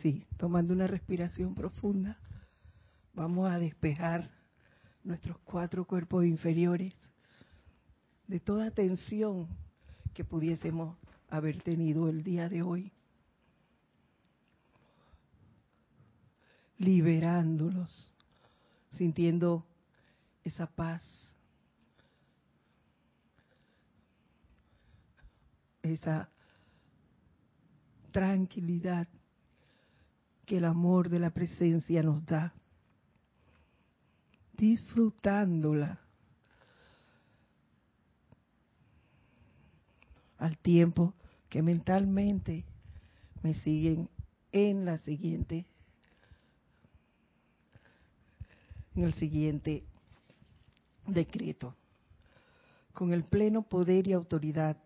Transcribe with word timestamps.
Sí, 0.00 0.26
tomando 0.38 0.72
una 0.72 0.86
respiración 0.86 1.54
profunda, 1.54 2.18
vamos 3.12 3.50
a 3.50 3.58
despejar 3.58 4.30
nuestros 5.04 5.36
cuatro 5.40 5.84
cuerpos 5.84 6.24
inferiores 6.24 6.94
de 8.26 8.40
toda 8.40 8.70
tensión 8.70 9.46
que 10.14 10.24
pudiésemos 10.24 10.96
haber 11.28 11.62
tenido 11.62 12.08
el 12.08 12.22
día 12.24 12.48
de 12.48 12.62
hoy. 12.62 12.92
Liberándolos, 16.78 18.10
sintiendo 18.88 19.66
esa 20.44 20.66
paz, 20.66 21.02
esa 25.82 26.30
tranquilidad 28.12 29.06
que 30.50 30.56
el 30.56 30.64
amor 30.64 31.10
de 31.10 31.20
la 31.20 31.30
presencia 31.30 32.02
nos 32.02 32.26
da, 32.26 32.52
disfrutándola 34.54 36.00
al 40.38 40.58
tiempo 40.58 41.14
que 41.48 41.62
mentalmente 41.62 42.64
me 43.44 43.54
siguen 43.54 44.08
en 44.50 44.84
la 44.84 44.98
siguiente 44.98 45.66
en 48.96 49.04
el 49.04 49.12
siguiente 49.12 49.84
decreto. 51.06 51.76
Con 52.92 53.12
el 53.12 53.22
pleno 53.22 53.62
poder 53.62 54.08
y 54.08 54.14
autoridad 54.14 54.76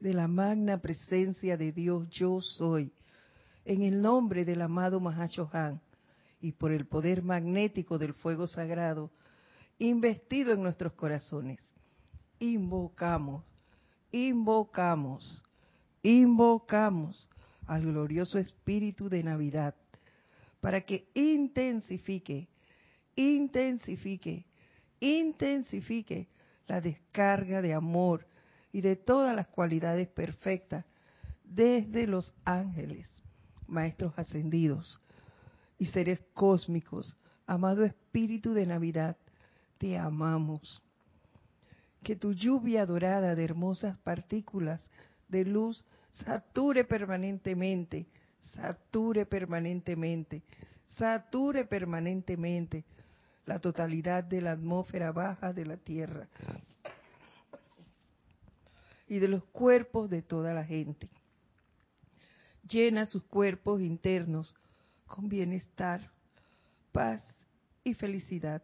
de 0.00 0.12
la 0.12 0.28
magna 0.28 0.82
presencia 0.82 1.56
de 1.56 1.72
Dios 1.72 2.10
yo 2.10 2.42
soy 2.42 2.92
en 3.64 3.82
el 3.82 4.00
nombre 4.00 4.44
del 4.44 4.62
amado 4.62 5.00
Mahashohan 5.00 5.80
y 6.40 6.52
por 6.52 6.72
el 6.72 6.86
poder 6.86 7.22
magnético 7.22 7.98
del 7.98 8.14
fuego 8.14 8.46
sagrado 8.46 9.10
investido 9.78 10.52
en 10.52 10.62
nuestros 10.62 10.92
corazones. 10.92 11.60
Invocamos 12.38 13.44
invocamos 14.14 15.42
invocamos 16.04 17.28
al 17.66 17.82
glorioso 17.82 18.38
espíritu 18.38 19.08
de 19.08 19.24
Navidad 19.24 19.74
para 20.60 20.82
que 20.82 21.08
intensifique, 21.14 22.46
intensifique, 23.16 24.44
intensifique 25.00 26.28
la 26.68 26.80
descarga 26.80 27.60
de 27.60 27.74
amor 27.74 28.26
y 28.72 28.82
de 28.82 28.96
todas 28.96 29.34
las 29.34 29.48
cualidades 29.48 30.08
perfectas 30.08 30.84
desde 31.42 32.06
los 32.06 32.32
ángeles, 32.44 33.08
maestros 33.68 34.12
ascendidos 34.16 35.00
y 35.78 35.86
seres 35.86 36.20
cósmicos. 36.32 37.16
Amado 37.46 37.84
Espíritu 37.84 38.54
de 38.54 38.66
Navidad, 38.66 39.16
te 39.78 39.98
amamos. 39.98 40.82
Que 42.02 42.16
tu 42.16 42.32
lluvia 42.32 42.86
dorada 42.86 43.34
de 43.34 43.44
hermosas 43.44 43.98
partículas 43.98 44.90
de 45.28 45.44
luz 45.44 45.84
sature 46.14 46.84
permanentemente, 46.84 48.06
sature 48.40 49.26
permanentemente, 49.26 50.42
sature 50.86 51.64
permanentemente 51.64 52.84
la 53.46 53.58
totalidad 53.58 54.24
de 54.24 54.40
la 54.40 54.52
atmósfera 54.52 55.12
baja 55.12 55.52
de 55.52 55.66
la 55.66 55.76
Tierra 55.76 56.28
y 59.08 59.18
de 59.18 59.28
los 59.28 59.44
cuerpos 59.44 60.08
de 60.08 60.22
toda 60.22 60.54
la 60.54 60.64
gente. 60.64 61.08
Llena 62.68 63.06
sus 63.06 63.22
cuerpos 63.24 63.80
internos 63.80 64.54
con 65.06 65.28
bienestar, 65.28 66.10
paz 66.92 67.22
y 67.82 67.94
felicidad. 67.94 68.62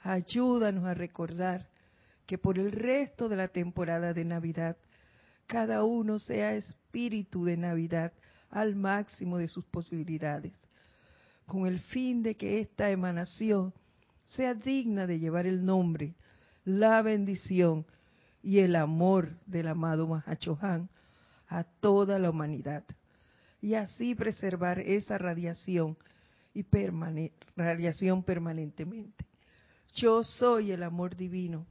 Ayúdanos 0.00 0.84
a 0.84 0.94
recordar 0.94 1.68
que 2.26 2.38
por 2.38 2.58
el 2.58 2.70
resto 2.70 3.28
de 3.28 3.36
la 3.36 3.48
temporada 3.48 4.14
de 4.14 4.24
Navidad 4.24 4.76
cada 5.46 5.82
uno 5.82 6.20
sea 6.20 6.54
espíritu 6.54 7.44
de 7.44 7.56
Navidad 7.56 8.12
al 8.50 8.76
máximo 8.76 9.38
de 9.38 9.48
sus 9.48 9.64
posibilidades, 9.64 10.52
con 11.46 11.66
el 11.66 11.80
fin 11.80 12.22
de 12.22 12.36
que 12.36 12.60
esta 12.60 12.90
emanación 12.90 13.74
sea 14.26 14.54
digna 14.54 15.08
de 15.08 15.18
llevar 15.18 15.48
el 15.48 15.64
nombre, 15.64 16.14
la 16.64 17.02
bendición 17.02 17.84
y 18.42 18.60
el 18.60 18.76
amor 18.76 19.36
del 19.46 19.66
amado 19.66 20.06
Mahachohan 20.06 20.88
a 21.48 21.64
toda 21.64 22.20
la 22.20 22.30
humanidad, 22.30 22.84
y 23.60 23.74
así 23.74 24.14
preservar 24.14 24.80
esa 24.80 25.18
radiación 25.18 25.96
y 26.54 26.64
radiación 27.56 28.22
permanentemente. 28.22 29.26
Yo 29.94 30.22
soy 30.22 30.72
el 30.72 30.82
amor 30.82 31.16
divino 31.16 31.66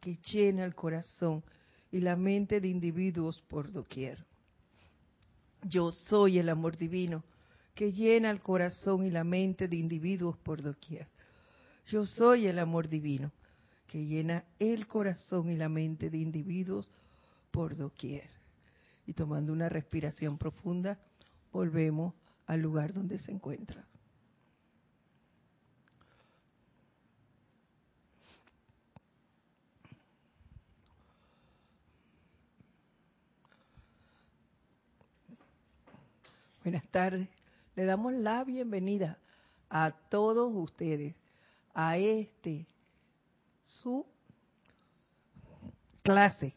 que 0.00 0.16
llena 0.16 0.64
el 0.64 0.74
corazón 0.74 1.42
y 1.90 2.00
la 2.00 2.16
mente 2.16 2.60
de 2.60 2.68
individuos 2.68 3.40
por 3.48 3.72
doquier. 3.72 4.24
Yo 5.62 5.90
soy 5.90 6.38
el 6.38 6.48
amor 6.48 6.76
divino 6.76 7.24
que 7.74 7.92
llena 7.92 8.30
el 8.30 8.40
corazón 8.40 9.04
y 9.04 9.10
la 9.10 9.24
mente 9.24 9.66
de 9.66 9.76
individuos 9.76 10.36
por 10.38 10.62
doquier. 10.62 11.08
Yo 11.86 12.06
soy 12.06 12.46
el 12.46 12.58
amor 12.58 12.88
divino 12.88 13.32
que 13.86 14.04
llena 14.04 14.44
el 14.58 14.86
corazón 14.86 15.50
y 15.50 15.56
la 15.56 15.68
mente 15.68 16.10
de 16.10 16.18
individuos 16.18 16.90
por 17.50 17.76
doquier. 17.76 18.28
Y 19.06 19.12
tomando 19.12 19.52
una 19.52 19.68
respiración 19.68 20.38
profunda, 20.38 20.98
volvemos 21.54 22.12
al 22.46 22.60
lugar 22.60 22.92
donde 22.92 23.16
se 23.16 23.30
encuentra. 23.30 23.86
Buenas 36.64 36.86
tardes. 36.88 37.28
Le 37.76 37.84
damos 37.84 38.12
la 38.14 38.42
bienvenida 38.42 39.18
a 39.70 39.92
todos 40.08 40.52
ustedes 40.52 41.14
a 41.72 41.98
este 41.98 42.66
su 43.62 44.04
clase, 46.02 46.56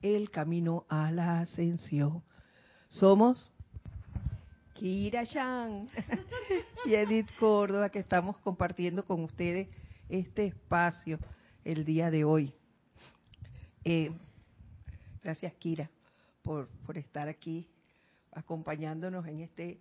El 0.00 0.30
Camino 0.30 0.86
a 0.88 1.10
la 1.10 1.40
Ascensión. 1.40 2.22
Somos 2.88 3.50
Kira 4.80 5.26
Chan 5.26 5.90
y 6.86 6.94
Edith 6.94 7.28
Córdoba 7.38 7.90
que 7.90 7.98
estamos 7.98 8.38
compartiendo 8.38 9.04
con 9.04 9.22
ustedes 9.22 9.68
este 10.08 10.46
espacio 10.46 11.18
el 11.64 11.84
día 11.84 12.10
de 12.10 12.24
hoy. 12.24 12.54
Eh, 13.84 14.10
gracias 15.22 15.52
Kira 15.56 15.90
por, 16.40 16.68
por 16.86 16.96
estar 16.96 17.28
aquí 17.28 17.68
acompañándonos 18.32 19.26
en 19.26 19.40
este 19.40 19.78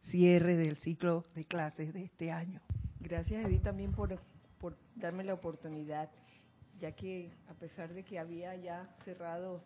cierre 0.00 0.56
del 0.56 0.74
ciclo 0.74 1.24
de 1.36 1.44
clases 1.44 1.94
de 1.94 2.02
este 2.02 2.32
año. 2.32 2.60
Gracias 2.98 3.46
Edith 3.46 3.62
también 3.62 3.92
por, 3.92 4.18
por 4.58 4.76
darme 4.96 5.22
la 5.22 5.34
oportunidad, 5.34 6.10
ya 6.80 6.90
que 6.90 7.30
a 7.48 7.54
pesar 7.54 7.94
de 7.94 8.02
que 8.02 8.18
había 8.18 8.56
ya 8.56 8.92
cerrado 9.04 9.62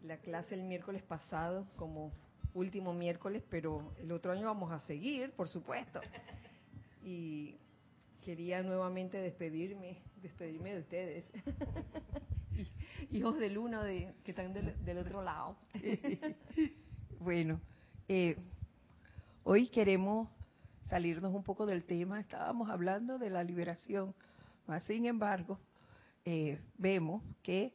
la 0.00 0.16
clase 0.16 0.54
el 0.54 0.62
miércoles 0.62 1.02
pasado 1.02 1.66
como 1.76 2.10
último 2.54 2.92
miércoles, 2.94 3.42
pero 3.50 3.92
el 3.98 4.10
otro 4.12 4.32
año 4.32 4.46
vamos 4.46 4.72
a 4.72 4.80
seguir, 4.80 5.32
por 5.32 5.48
supuesto. 5.48 6.00
Y 7.06 7.58
quería 8.22 8.62
nuevamente 8.62 9.18
despedirme, 9.18 9.98
despedirme 10.22 10.72
de 10.72 10.80
ustedes. 10.80 11.24
Hijos 13.10 13.38
del 13.38 13.58
uno 13.58 13.82
de, 13.82 14.14
que 14.24 14.30
están 14.30 14.54
del, 14.54 14.82
del 14.84 14.98
otro 14.98 15.22
lado. 15.22 15.56
Bueno, 17.20 17.58
eh, 18.06 18.36
hoy 19.44 19.68
queremos 19.68 20.28
salirnos 20.90 21.34
un 21.34 21.42
poco 21.42 21.64
del 21.64 21.84
tema. 21.84 22.20
Estábamos 22.20 22.68
hablando 22.68 23.18
de 23.18 23.30
la 23.30 23.42
liberación, 23.42 24.14
mas 24.66 24.84
sin 24.84 25.06
embargo, 25.06 25.58
eh, 26.26 26.58
vemos 26.76 27.22
que 27.42 27.72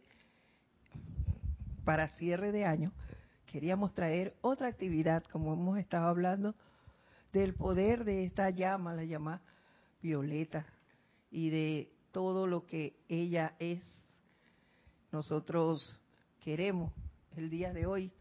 para 1.83 2.09
cierre 2.09 2.51
de 2.51 2.65
año 2.65 2.91
queríamos 3.51 3.93
traer 3.93 4.35
otra 4.41 4.67
actividad, 4.67 5.23
como 5.23 5.53
hemos 5.53 5.79
estado 5.79 6.07
hablando, 6.07 6.53
del 7.33 7.55
poder 7.55 8.03
de 8.03 8.23
esta 8.25 8.49
llama, 8.51 8.93
la 8.93 9.03
llama 9.03 9.41
violeta, 10.01 10.65
y 11.31 11.49
de 11.49 11.91
todo 12.11 12.47
lo 12.47 12.65
que 12.65 12.95
ella 13.07 13.55
es. 13.59 13.83
Nosotros 15.11 15.99
queremos 16.43 16.93
el 17.35 17.49
día 17.49 17.73
de 17.73 17.85
hoy 17.85 18.11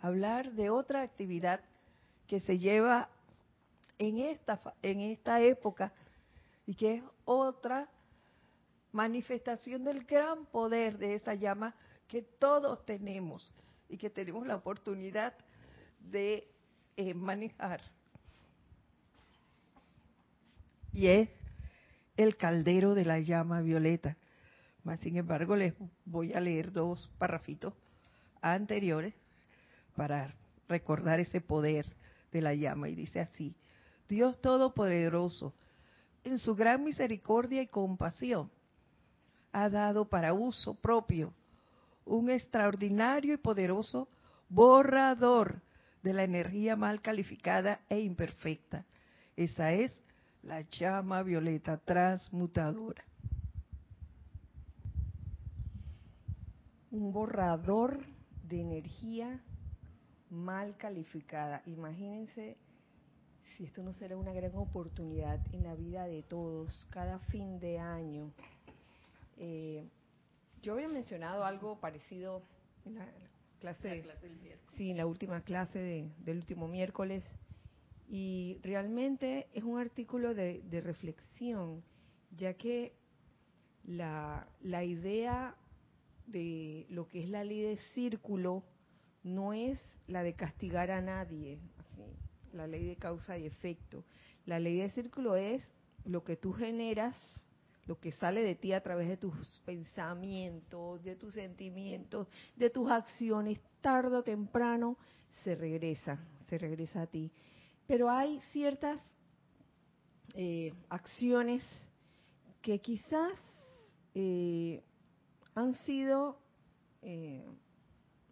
hablar 0.00 0.52
de 0.52 0.70
otra 0.70 1.02
actividad 1.02 1.60
que 2.26 2.40
se 2.40 2.58
lleva 2.58 3.08
en 3.98 4.18
esta, 4.18 4.60
en 4.82 5.00
esta 5.00 5.40
época 5.42 5.92
y 6.66 6.74
que 6.74 6.96
es 6.96 7.02
otra 7.24 7.88
manifestación 8.92 9.84
del 9.84 10.04
gran 10.04 10.46
poder 10.46 10.98
de 10.98 11.14
esa 11.14 11.34
llama 11.34 11.74
que 12.06 12.22
todos 12.22 12.84
tenemos 12.86 13.52
y 13.88 13.96
que 13.96 14.10
tenemos 14.10 14.46
la 14.46 14.56
oportunidad 14.56 15.34
de 16.00 16.46
eh, 16.96 17.14
manejar. 17.14 17.80
Y 20.92 21.06
es 21.06 21.28
el 22.16 22.36
caldero 22.36 22.94
de 22.94 23.04
la 23.04 23.20
llama 23.20 23.60
violeta. 23.60 24.16
Mas, 24.84 25.00
sin 25.00 25.16
embargo, 25.16 25.54
les 25.56 25.74
voy 26.04 26.32
a 26.32 26.40
leer 26.40 26.72
dos 26.72 27.10
parrafitos 27.18 27.74
anteriores 28.40 29.14
para 29.94 30.34
recordar 30.68 31.20
ese 31.20 31.40
poder 31.40 31.86
de 32.32 32.40
la 32.40 32.54
llama. 32.54 32.88
Y 32.88 32.94
dice 32.94 33.20
así, 33.20 33.54
Dios 34.08 34.40
Todopoderoso, 34.40 35.54
en 36.24 36.38
su 36.38 36.54
gran 36.54 36.84
misericordia 36.84 37.62
y 37.62 37.66
compasión, 37.66 38.50
ha 39.52 39.68
dado 39.68 40.08
para 40.08 40.32
uso 40.32 40.74
propio 40.74 41.32
un 42.08 42.30
extraordinario 42.30 43.34
y 43.34 43.36
poderoso 43.36 44.08
borrador 44.48 45.60
de 46.02 46.12
la 46.12 46.24
energía 46.24 46.74
mal 46.76 47.00
calificada 47.02 47.80
e 47.88 48.00
imperfecta. 48.00 48.84
Esa 49.36 49.72
es 49.72 50.00
la 50.42 50.62
llama 50.62 51.22
violeta 51.22 51.76
transmutadora. 51.76 53.04
Un 56.90 57.12
borrador 57.12 58.00
de 58.48 58.60
energía 58.60 59.40
mal 60.30 60.76
calificada. 60.76 61.62
Imagínense 61.66 62.56
si 63.56 63.64
esto 63.64 63.82
no 63.82 63.92
será 63.92 64.16
una 64.16 64.32
gran 64.32 64.54
oportunidad 64.54 65.40
en 65.52 65.64
la 65.64 65.74
vida 65.74 66.06
de 66.06 66.22
todos, 66.22 66.86
cada 66.90 67.18
fin 67.18 67.58
de 67.58 67.78
año. 67.78 68.30
Eh, 69.36 69.84
yo 70.62 70.74
había 70.74 70.88
mencionado 70.88 71.44
algo 71.44 71.78
parecido 71.80 72.42
en 72.84 72.96
la 72.96 73.08
clase, 73.60 74.04
sí, 74.76 74.90
en 74.90 74.96
la 74.96 75.06
última 75.06 75.40
clase 75.42 76.10
del 76.18 76.36
último 76.36 76.68
miércoles, 76.68 77.24
y 78.08 78.58
realmente 78.62 79.48
es 79.52 79.64
un 79.64 79.78
artículo 79.78 80.34
de, 80.34 80.62
de 80.62 80.80
reflexión, 80.80 81.82
ya 82.36 82.54
que 82.54 82.94
la, 83.84 84.48
la 84.60 84.84
idea 84.84 85.54
de 86.26 86.86
lo 86.90 87.06
que 87.08 87.22
es 87.22 87.28
la 87.28 87.44
ley 87.44 87.62
de 87.62 87.76
círculo 87.94 88.62
no 89.22 89.52
es 89.52 89.78
la 90.06 90.22
de 90.22 90.34
castigar 90.34 90.90
a 90.90 91.00
nadie, 91.00 91.58
así, 91.78 92.02
la 92.52 92.66
ley 92.66 92.84
de 92.84 92.96
causa 92.96 93.38
y 93.38 93.46
efecto. 93.46 94.04
La 94.46 94.58
ley 94.58 94.78
de 94.78 94.88
círculo 94.90 95.36
es 95.36 95.62
lo 96.04 96.24
que 96.24 96.36
tú 96.36 96.52
generas, 96.52 97.14
lo 97.88 97.98
que 97.98 98.12
sale 98.12 98.42
de 98.42 98.54
ti 98.54 98.74
a 98.74 98.82
través 98.82 99.08
de 99.08 99.16
tus 99.16 99.60
pensamientos, 99.64 101.02
de 101.02 101.16
tus 101.16 101.32
sentimientos, 101.32 102.28
de 102.54 102.68
tus 102.68 102.90
acciones, 102.90 103.58
tarde 103.80 104.14
o 104.14 104.22
temprano 104.22 104.98
se 105.42 105.54
regresa, 105.54 106.18
se 106.50 106.58
regresa 106.58 107.02
a 107.02 107.06
ti. 107.06 107.32
Pero 107.86 108.10
hay 108.10 108.40
ciertas 108.52 109.00
eh, 110.34 110.74
acciones 110.90 111.64
que 112.60 112.78
quizás 112.78 113.32
eh, 114.14 114.82
han 115.54 115.74
sido 115.86 116.38
eh, 117.00 117.46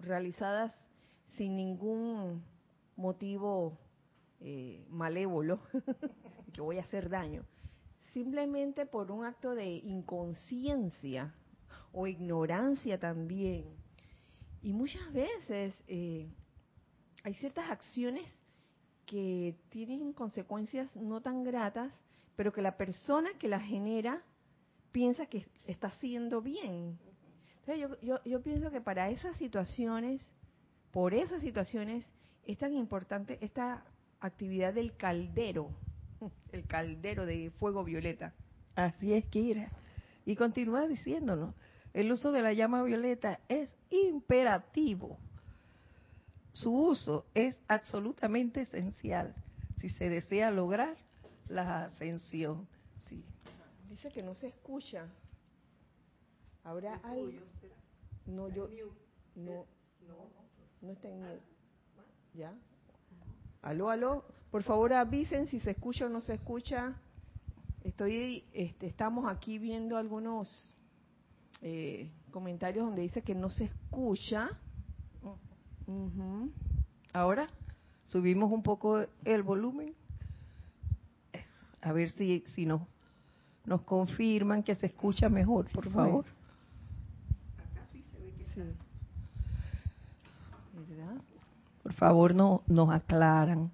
realizadas 0.00 0.76
sin 1.38 1.56
ningún 1.56 2.44
motivo 2.97 3.79
eh, 4.41 4.85
malévolo, 4.91 5.61
que 6.52 6.61
voy 6.61 6.76
a 6.76 6.82
hacer 6.82 7.09
daño, 7.09 7.43
simplemente 8.17 8.87
por 8.87 9.11
un 9.11 9.27
acto 9.27 9.55
de 9.55 9.67
inconsciencia 9.67 11.35
o 11.93 12.07
ignorancia 12.07 12.99
también. 12.99 13.67
Y 14.63 14.73
muchas 14.73 15.13
veces 15.13 15.75
eh, 15.87 16.27
hay 17.25 17.35
ciertas 17.35 17.71
acciones 17.71 18.25
que 19.05 19.55
tienen 19.69 20.15
consecuencias 20.15 20.97
no 20.97 21.21
tan 21.21 21.45
gratas, 21.45 21.93
pero 22.37 22.55
que 22.55 22.63
la 22.63 22.79
persona 22.79 23.29
que 23.39 23.49
las 23.49 23.63
genera 23.65 24.23
piensa 24.93 25.27
que 25.27 25.47
está 25.67 25.89
haciendo 25.89 26.41
bien. 26.41 26.99
Entonces 27.61 27.79
yo, 27.79 28.01
yo, 28.01 28.25
yo 28.25 28.43
pienso 28.43 28.71
que 28.71 28.81
para 28.81 29.11
esas 29.11 29.37
situaciones 29.37 30.23
por 30.91 31.12
esas 31.12 31.43
situaciones 31.43 32.07
es 32.47 32.57
tan 32.57 32.73
importante 32.73 33.37
esta 33.43 33.85
actividad 34.21 34.73
del 34.73 34.97
caldero, 34.97 35.69
el 36.53 36.67
caldero 36.67 37.27
de 37.27 37.51
fuego 37.59 37.85
violeta. 37.85 38.35
Así 38.75 39.13
es, 39.13 39.25
Kira. 39.27 39.71
Y 40.25 40.37
continúa 40.37 40.87
diciéndonos, 40.87 41.55
el 41.93 42.13
uso 42.13 42.33
de 42.33 42.43
la 42.43 42.53
llama 42.53 42.83
violeta 42.83 43.41
es 43.49 43.71
imperativo. 43.91 45.19
Su 46.53 46.75
uso 46.75 47.27
es 47.35 47.59
absolutamente 47.69 48.63
esencial 48.63 49.35
si 49.79 49.89
se 49.91 50.09
desea 50.09 50.51
lograr 50.51 50.97
la 51.49 51.85
ascensión. 51.85 52.67
Sí. 52.99 53.25
Dice 53.89 54.11
que 54.11 54.23
no 54.23 54.35
se 54.35 54.49
escucha. 54.49 55.07
Ahora 56.65 57.01
hay... 57.05 57.39
No, 58.27 58.49
yo... 58.49 58.69
No, 59.35 59.67
no. 60.07 60.47
No 60.81 60.93
está 60.93 61.09
en 61.09 61.23
¿Ya? 62.35 62.55
Aló, 63.62 63.91
aló. 63.91 64.25
Por 64.51 64.63
favor 64.63 64.93
avisen 64.93 65.47
si 65.47 65.61
se 65.61 65.73
escucha 65.73 66.07
o 66.07 66.09
no 66.09 66.21
se 66.21 66.35
escucha. 66.35 66.95
Estoy, 67.85 68.45
este, 68.53 68.87
estamos 68.87 69.31
aquí 69.31 69.59
viendo 69.59 69.97
algunos 69.97 70.75
eh, 71.63 72.11
comentarios 72.31 72.87
donde 72.87 73.03
dice 73.03 73.23
que 73.23 73.35
no 73.35 73.51
se 73.51 73.65
escucha. 73.65 74.51
Ahora 77.12 77.49
subimos 78.07 78.50
un 78.50 78.62
poco 78.62 79.05
el 79.25 79.43
volumen. 79.43 79.95
A 81.81 81.93
ver 81.93 82.11
si, 82.12 82.43
si 82.55 82.67
no, 82.67 82.88
nos 83.65 83.83
confirman 83.83 84.62
que 84.62 84.75
se 84.75 84.87
escucha 84.87 85.29
mejor, 85.29 85.71
por 85.71 85.88
favor. 85.91 86.25
Acá 87.59 87.87
sí 87.93 88.03
se 88.03 88.19
ve 88.19 88.33
que 88.33 88.45
sí. 88.45 88.62
Por 91.83 91.93
favor, 91.93 92.35
no, 92.35 92.62
nos 92.67 92.91
aclaran. 92.91 93.71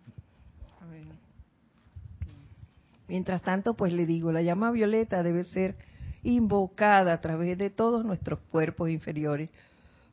Mientras 3.13 3.43
tanto, 3.43 3.75
pues 3.75 3.93
le 3.93 4.07
digo, 4.07 4.33
la 4.33 4.41
llama 4.41 4.71
violeta 4.71 5.23
debe 5.23 5.45
ser 5.45 5.77
invocada 6.23 7.13
a 7.13 7.21
través 7.21 7.59
de 7.59 7.69
todos 7.69 8.07
nuestros 8.07 8.39
cuerpos 8.51 8.89
inferiores, 8.89 9.51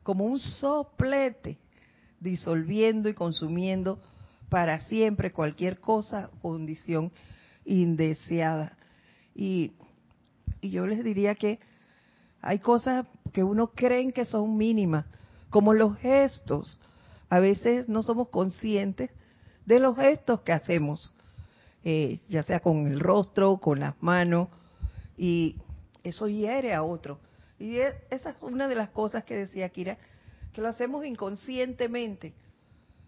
como 0.02 0.26
un 0.26 0.38
soplete, 0.38 1.56
disolviendo 2.20 3.08
y 3.08 3.14
consumiendo 3.14 4.02
para 4.50 4.82
siempre 4.82 5.32
cualquier 5.32 5.80
cosa 5.80 6.28
o 6.34 6.40
condición 6.50 7.10
indeseada. 7.64 8.76
Y, 9.34 9.72
y 10.60 10.68
yo 10.68 10.86
les 10.86 11.02
diría 11.02 11.34
que 11.36 11.58
hay 12.42 12.58
cosas 12.58 13.06
que 13.32 13.42
uno 13.42 13.68
cree 13.68 14.12
que 14.12 14.26
son 14.26 14.58
mínimas, 14.58 15.06
como 15.48 15.72
los 15.72 15.96
gestos, 16.00 16.78
a 17.30 17.38
veces 17.38 17.88
no 17.88 18.02
somos 18.02 18.28
conscientes 18.28 19.08
de 19.64 19.80
los 19.80 19.96
gestos 19.96 20.42
que 20.42 20.52
hacemos, 20.52 21.14
eh, 21.84 22.18
ya 22.28 22.42
sea 22.42 22.60
con 22.60 22.86
el 22.86 23.00
rostro, 23.00 23.58
con 23.58 23.80
las 23.80 24.00
manos, 24.02 24.48
y 25.16 25.56
eso 26.02 26.28
hiere 26.28 26.74
a 26.74 26.82
otro. 26.82 27.18
Y 27.58 27.78
esa 27.78 28.30
es 28.30 28.36
una 28.40 28.68
de 28.68 28.74
las 28.74 28.90
cosas 28.90 29.24
que 29.24 29.36
decía 29.36 29.68
Kira, 29.68 29.98
que 30.52 30.62
lo 30.62 30.68
hacemos 30.68 31.04
inconscientemente, 31.04 32.32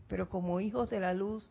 pero 0.09 0.29
como 0.29 0.61
hijos 0.61 0.91
de 0.91 1.01
la 1.01 1.15
luz 1.15 1.51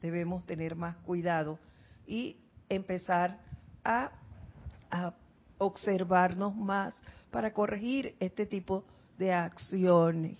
debemos 0.00 0.44
tener 0.46 0.76
más 0.76 0.96
cuidado 0.98 1.58
y 2.06 2.36
empezar 2.68 3.38
a, 3.82 4.12
a 4.90 5.14
observarnos 5.58 6.54
más 6.54 6.94
para 7.30 7.52
corregir 7.52 8.14
este 8.20 8.46
tipo 8.46 8.84
de 9.18 9.32
acciones. 9.32 10.38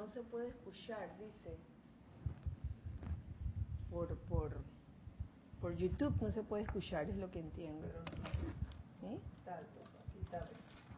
no 0.00 0.08
se 0.08 0.22
puede 0.22 0.48
escuchar, 0.48 1.14
dice. 1.18 1.69
Por, 3.90 4.16
por, 4.28 4.56
por 5.60 5.76
YouTube 5.76 6.14
no 6.20 6.30
se 6.30 6.42
puede 6.44 6.62
escuchar, 6.62 7.08
es 7.10 7.16
lo 7.16 7.30
que 7.30 7.40
entiendo. 7.40 7.88
¿Sí? 9.00 9.20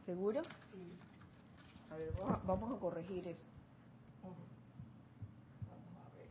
¿Seguro? 0.05 0.43
Sí. 0.43 0.99
A 1.91 1.97
ver, 1.97 2.13
vamos 2.45 2.77
a 2.77 2.81
corregir 2.81 3.27
eso. 3.29 3.51
Vamos 4.23 4.39
a 4.39 6.17
ver. 6.17 6.29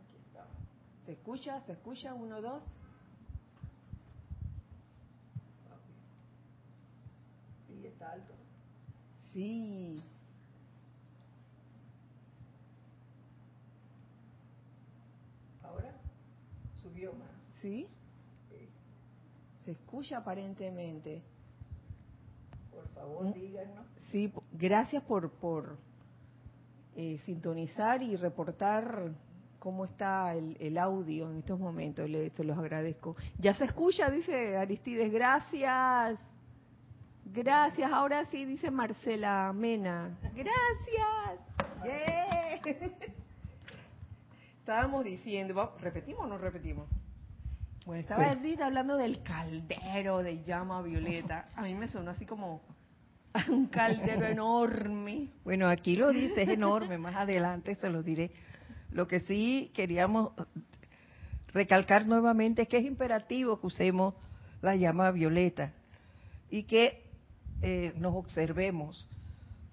Aquí 0.00 0.16
está. 0.26 0.46
¿Se 1.06 1.12
escucha? 1.12 1.60
¿Se 1.62 1.72
escucha? 1.72 2.14
Uno, 2.14 2.40
dos. 2.40 2.62
Sí, 7.68 7.86
está 7.86 8.12
alto. 8.12 8.34
Sí. 9.32 10.02
Ahora 15.62 15.94
¿Sí? 17.60 17.86
Se 19.64 19.72
escucha 19.72 20.18
aparentemente. 20.18 21.22
Por 22.70 22.88
favor, 22.88 23.32
díganos. 23.34 23.86
Sí, 24.10 24.32
gracias 24.52 25.02
por, 25.04 25.30
por 25.30 25.76
eh, 26.96 27.18
sintonizar 27.24 28.02
y 28.02 28.16
reportar 28.16 29.12
cómo 29.58 29.84
está 29.84 30.34
el, 30.34 30.78
audio 30.78 31.30
en 31.30 31.38
estos 31.38 31.60
momentos. 31.60 32.08
Le, 32.08 32.30
se 32.30 32.42
los 32.42 32.58
agradezco. 32.58 33.16
Ya 33.38 33.54
se 33.54 33.64
escucha, 33.64 34.10
dice 34.10 34.56
Aristides. 34.56 35.12
Gracias. 35.12 36.18
Gracias. 37.26 37.92
Ahora 37.92 38.24
sí, 38.26 38.44
dice 38.44 38.70
Marcela 38.70 39.52
Mena. 39.52 40.18
Gracias. 40.34 41.40
Estábamos 44.70 45.04
diciendo, 45.04 45.74
¿repetimos 45.80 46.22
o 46.22 46.28
no 46.28 46.38
repetimos? 46.38 46.88
Bueno, 47.84 48.02
estaba 48.02 48.30
Edith 48.30 48.60
hablando 48.60 48.96
del 48.96 49.20
caldero 49.24 50.18
de 50.22 50.44
llama 50.44 50.80
violeta. 50.80 51.46
A 51.56 51.62
mí 51.62 51.74
me 51.74 51.88
sonó 51.88 52.12
así 52.12 52.24
como 52.24 52.62
un 53.48 53.66
caldero 53.66 54.26
enorme. 54.26 55.30
Bueno, 55.42 55.66
aquí 55.68 55.96
lo 55.96 56.12
dice, 56.12 56.42
es 56.42 56.50
enorme. 56.50 56.98
Más 56.98 57.16
adelante 57.16 57.74
se 57.74 57.90
lo 57.90 58.04
diré. 58.04 58.30
Lo 58.92 59.08
que 59.08 59.18
sí 59.18 59.72
queríamos 59.74 60.34
recalcar 61.48 62.06
nuevamente 62.06 62.62
es 62.62 62.68
que 62.68 62.76
es 62.76 62.84
imperativo 62.84 63.60
que 63.60 63.66
usemos 63.66 64.14
la 64.62 64.76
llama 64.76 65.10
violeta 65.10 65.72
y 66.48 66.62
que 66.62 67.08
eh, 67.60 67.92
nos 67.96 68.14
observemos 68.14 69.08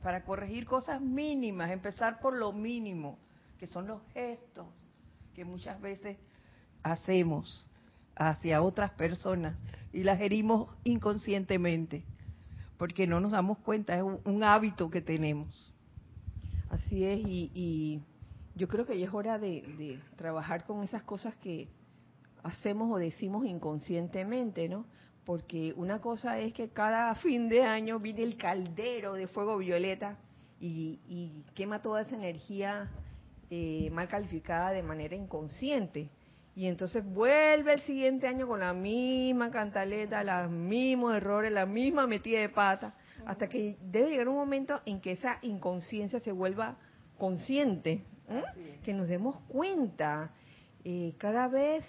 para 0.02 0.24
corregir 0.24 0.66
cosas 0.66 1.00
mínimas, 1.00 1.70
empezar 1.70 2.20
por 2.20 2.34
lo 2.34 2.52
mínimo, 2.52 3.20
que 3.60 3.68
son 3.68 3.86
los 3.86 4.02
gestos 4.16 4.66
que 5.38 5.46
muchas 5.46 5.80
veces 5.80 6.18
hacemos 6.82 7.70
hacia 8.16 8.64
otras 8.64 8.90
personas 8.94 9.56
y 9.94 10.02
las 10.02 10.20
herimos 10.20 10.76
inconscientemente, 10.84 12.04
porque 12.78 13.06
no 13.06 13.20
nos 13.20 13.34
damos 13.34 13.60
cuenta, 13.60 13.96
es 13.96 14.02
un, 14.02 14.44
hábito 14.44 14.90
que 14.90 15.00
tenemos. 15.00 15.72
Así 16.72 17.06
es, 17.06 17.22
y 17.24 18.02
yo 18.58 18.68
creo 18.68 18.88
que 18.88 18.98
ya 18.98 19.06
es 19.06 19.14
hora 19.14 19.38
de, 19.38 20.00
trabajar 20.16 20.66
con 20.66 20.84
esas 20.84 21.04
cosas 21.04 21.36
que 21.36 21.70
hacemos 22.42 22.92
o 22.92 22.98
decimos 22.98 23.46
inconscientemente, 23.46 24.68
¿no? 24.68 24.86
Porque 25.24 25.74
una 25.78 26.02
cosa 26.02 26.40
es 26.40 26.54
que 26.54 26.70
cada 26.70 27.14
fin 27.14 27.48
de 27.48 27.62
año 27.62 28.00
viene 28.00 28.24
el 28.24 28.38
caldero 28.38 29.14
de 29.14 29.28
fuego 29.28 29.58
violeta 29.58 30.18
y, 30.60 31.44
quema 31.54 31.84
toda 31.84 32.02
esa 32.02 32.16
energía 32.16 32.90
eh, 33.50 33.90
mal 33.92 34.08
calificada 34.08 34.72
de 34.72 34.84
manera 34.84 35.16
inconsciente. 35.16 36.10
Y 36.56 36.66
entonces 36.66 37.06
vuelve 37.06 37.74
el 37.74 37.82
siguiente 37.82 38.28
año 38.28 38.48
con 38.48 38.62
la 38.62 38.74
misma 38.74 39.52
cantaleta, 39.52 40.24
los 40.24 40.52
mismos 40.52 41.16
errores, 41.16 41.52
la 41.52 41.68
misma 41.68 42.08
metida 42.08 42.40
de 42.40 42.50
pata, 42.50 42.96
hasta 43.26 43.48
que 43.48 43.78
debe 43.80 44.10
llegar 44.10 44.28
un 44.28 44.38
momento 44.38 44.82
en 44.86 45.00
que 45.00 45.12
esa 45.12 45.38
inconsciencia 45.44 46.20
se 46.20 46.32
vuelva 46.32 46.78
consciente, 47.18 48.04
¿eh? 48.28 48.80
que 48.84 48.94
nos 48.94 49.08
demos 49.08 49.40
cuenta. 49.42 50.32
Eh, 50.84 51.14
cada 51.18 51.48
vez, 51.48 51.84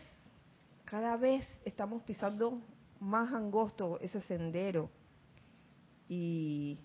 cada 0.84 1.16
vez 1.16 1.46
estamos 1.64 2.02
pisando 2.02 2.60
más 3.00 3.32
angosto 3.32 3.98
ese 4.00 4.20
sendero 4.22 4.90
y 6.08 6.78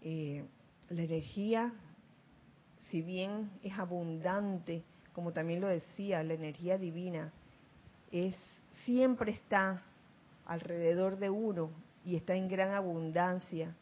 eh, 0.00 0.44
la 0.88 1.02
energía, 1.02 1.72
si 2.90 3.02
bien 3.02 3.50
es 3.62 3.78
abundante, 3.78 4.82
como 5.12 5.32
también 5.32 5.60
lo 5.60 5.68
decía, 5.68 6.22
la 6.22 6.34
energía 6.34 6.78
divina 6.78 7.32
es 8.10 8.36
siempre 8.84 9.32
está 9.32 9.82
alrededor 10.46 11.18
de 11.18 11.30
uno 11.30 11.70
y 12.04 12.16
está 12.16 12.34
en 12.34 12.48
gran 12.48 12.72
abundancia. 12.72 13.74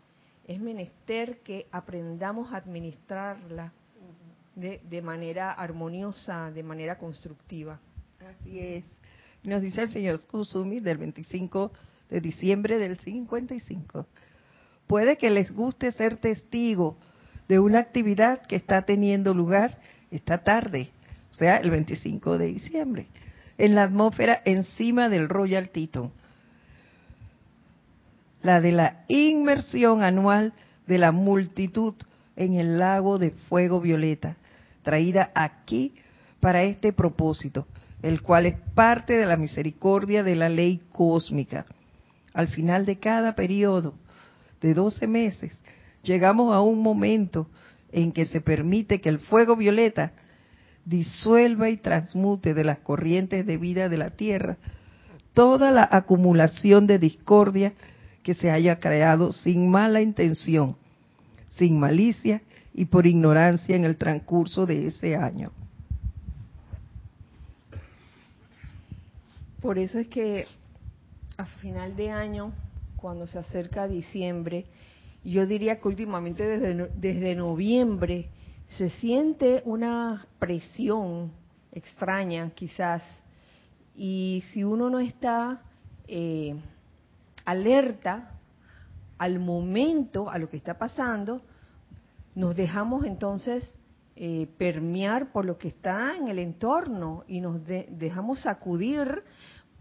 Es 0.47 0.61
menester 0.61 1.39
que 1.41 1.67
aprendamos 1.71 2.53
a 2.53 2.57
administrarla 2.57 3.73
de, 4.55 5.03
manera 5.03 5.53
armoniosa, 5.53 6.51
de 6.51 6.63
manera 6.63 6.99
constructiva. 6.99 7.79
Así 8.21 8.59
es. 8.59 8.85
Nos 9.43 9.61
dice 9.61 9.83
el 9.83 9.91
señor 9.91 10.27
Kusumi 10.27 10.81
del 10.81 10.99
25 10.99 11.73
de 12.09 12.21
diciembre 12.21 12.79
del 12.79 12.99
55. 12.99 14.07
Puede 14.87 15.19
que 15.19 15.31
les 15.31 15.53
guste 15.53 15.93
ser 15.93 16.17
testigo 16.17 16.97
de 17.49 17.59
una 17.59 17.79
actividad 17.79 18.43
que 18.43 18.57
está 18.57 18.83
teniendo 18.83 19.35
lugar 19.35 19.79
esta 20.11 20.39
tarde, 20.39 20.91
o 21.31 21.35
sea, 21.35 21.57
el 21.59 21.71
25 21.71 22.39
de 22.39 22.47
diciembre, 22.47 23.07
en 23.59 23.75
la 23.75 23.85
atmósfera 23.85 24.43
encima 24.45 25.09
del 25.09 25.29
Royal 25.29 25.71
Teton. 25.71 26.13
La 28.43 28.61
de 28.61 28.73
la 28.73 29.05
inmersión 29.09 30.03
anual 30.03 30.53
de 30.87 30.99
la 30.99 31.13
multitud 31.13 31.95
en 32.37 32.55
el 32.55 32.79
lago 32.79 33.19
de 33.19 33.31
fuego 33.31 33.81
violeta, 33.81 34.37
traída 34.83 35.31
aquí 35.35 35.95
para 36.41 36.63
este 36.63 36.93
propósito, 36.93 37.67
el 38.03 38.23
cual 38.23 38.47
es 38.47 38.57
parte 38.75 39.15
de 39.17 39.27
la 39.27 39.37
misericordia 39.37 40.23
de 40.23 40.37
la 40.37 40.49
ley 40.49 40.81
cósmica. 40.93 41.67
Al 42.35 42.49
final 42.49 42.87
de 42.87 42.99
cada 42.99 43.35
periodo 43.35 43.95
de 44.61 44.75
12 44.75 45.07
meses, 45.07 45.59
llegamos 46.07 46.55
a 46.55 46.61
un 46.61 46.81
momento 46.83 47.49
en 47.93 48.13
que 48.13 48.27
se 48.27 48.41
permite 48.41 49.01
que 49.01 49.09
el 49.09 49.19
fuego 49.19 49.57
violeta 49.57 50.13
disuelva 50.85 51.69
y 51.69 51.77
transmute 51.77 52.55
de 52.55 52.65
las 52.65 52.79
corrientes 52.79 53.45
de 53.45 53.57
vida 53.57 53.89
de 53.89 53.99
la 53.99 54.11
tierra 54.11 54.57
toda 55.37 55.71
la 55.71 55.87
acumulación 55.91 56.87
de 56.87 56.99
discordia 56.99 57.75
que 58.23 58.33
se 58.33 58.51
haya 58.51 58.81
creado 58.81 59.33
sin 59.33 59.71
mala 59.71 60.01
intención, 60.01 60.77
sin 61.51 61.79
malicia 61.79 62.41
y 62.73 62.87
por 62.87 63.07
ignorancia 63.07 63.77
en 63.77 63.85
el 63.85 63.99
transcurso 63.99 64.65
de 64.65 64.87
ese 64.87 65.15
año. 65.15 65.53
Por 69.61 69.79
eso 69.79 69.99
es 69.99 70.07
que 70.07 70.47
a 71.37 71.45
final 71.45 71.97
de 71.97 72.11
año, 72.11 72.53
cuando 72.97 73.27
se 73.27 73.39
acerca 73.39 73.89
diciembre, 73.89 74.65
yo 75.33 75.47
diría 75.47 75.81
que 75.81 75.89
últimamente 75.89 76.47
desde, 76.47 76.89
desde 76.95 77.35
noviembre 77.35 78.29
se 78.77 78.91
siente 78.91 79.63
una 79.65 80.27
presión 80.39 81.33
extraña 81.73 82.51
quizás. 82.55 83.03
Y 83.97 84.45
si 84.53 84.65
uno 84.65 84.91
no 84.91 85.01
está 85.01 85.63
eh, 86.07 86.55
alerta 87.45 88.31
al 89.19 89.39
momento, 89.39 90.29
a 90.29 90.39
lo 90.39 90.51
que 90.51 90.59
está 90.59 90.79
pasando, 90.79 91.41
nos 92.35 92.55
dejamos 92.55 93.05
entonces 93.05 93.65
eh, 94.15 94.47
permear 94.59 95.33
por 95.33 95.45
lo 95.45 95.59
que 95.59 95.69
está 95.69 96.17
en 96.17 96.29
el 96.29 96.39
entorno 96.39 97.25
y 97.27 97.41
nos 97.41 97.65
dejamos 97.65 98.41
sacudir 98.41 99.23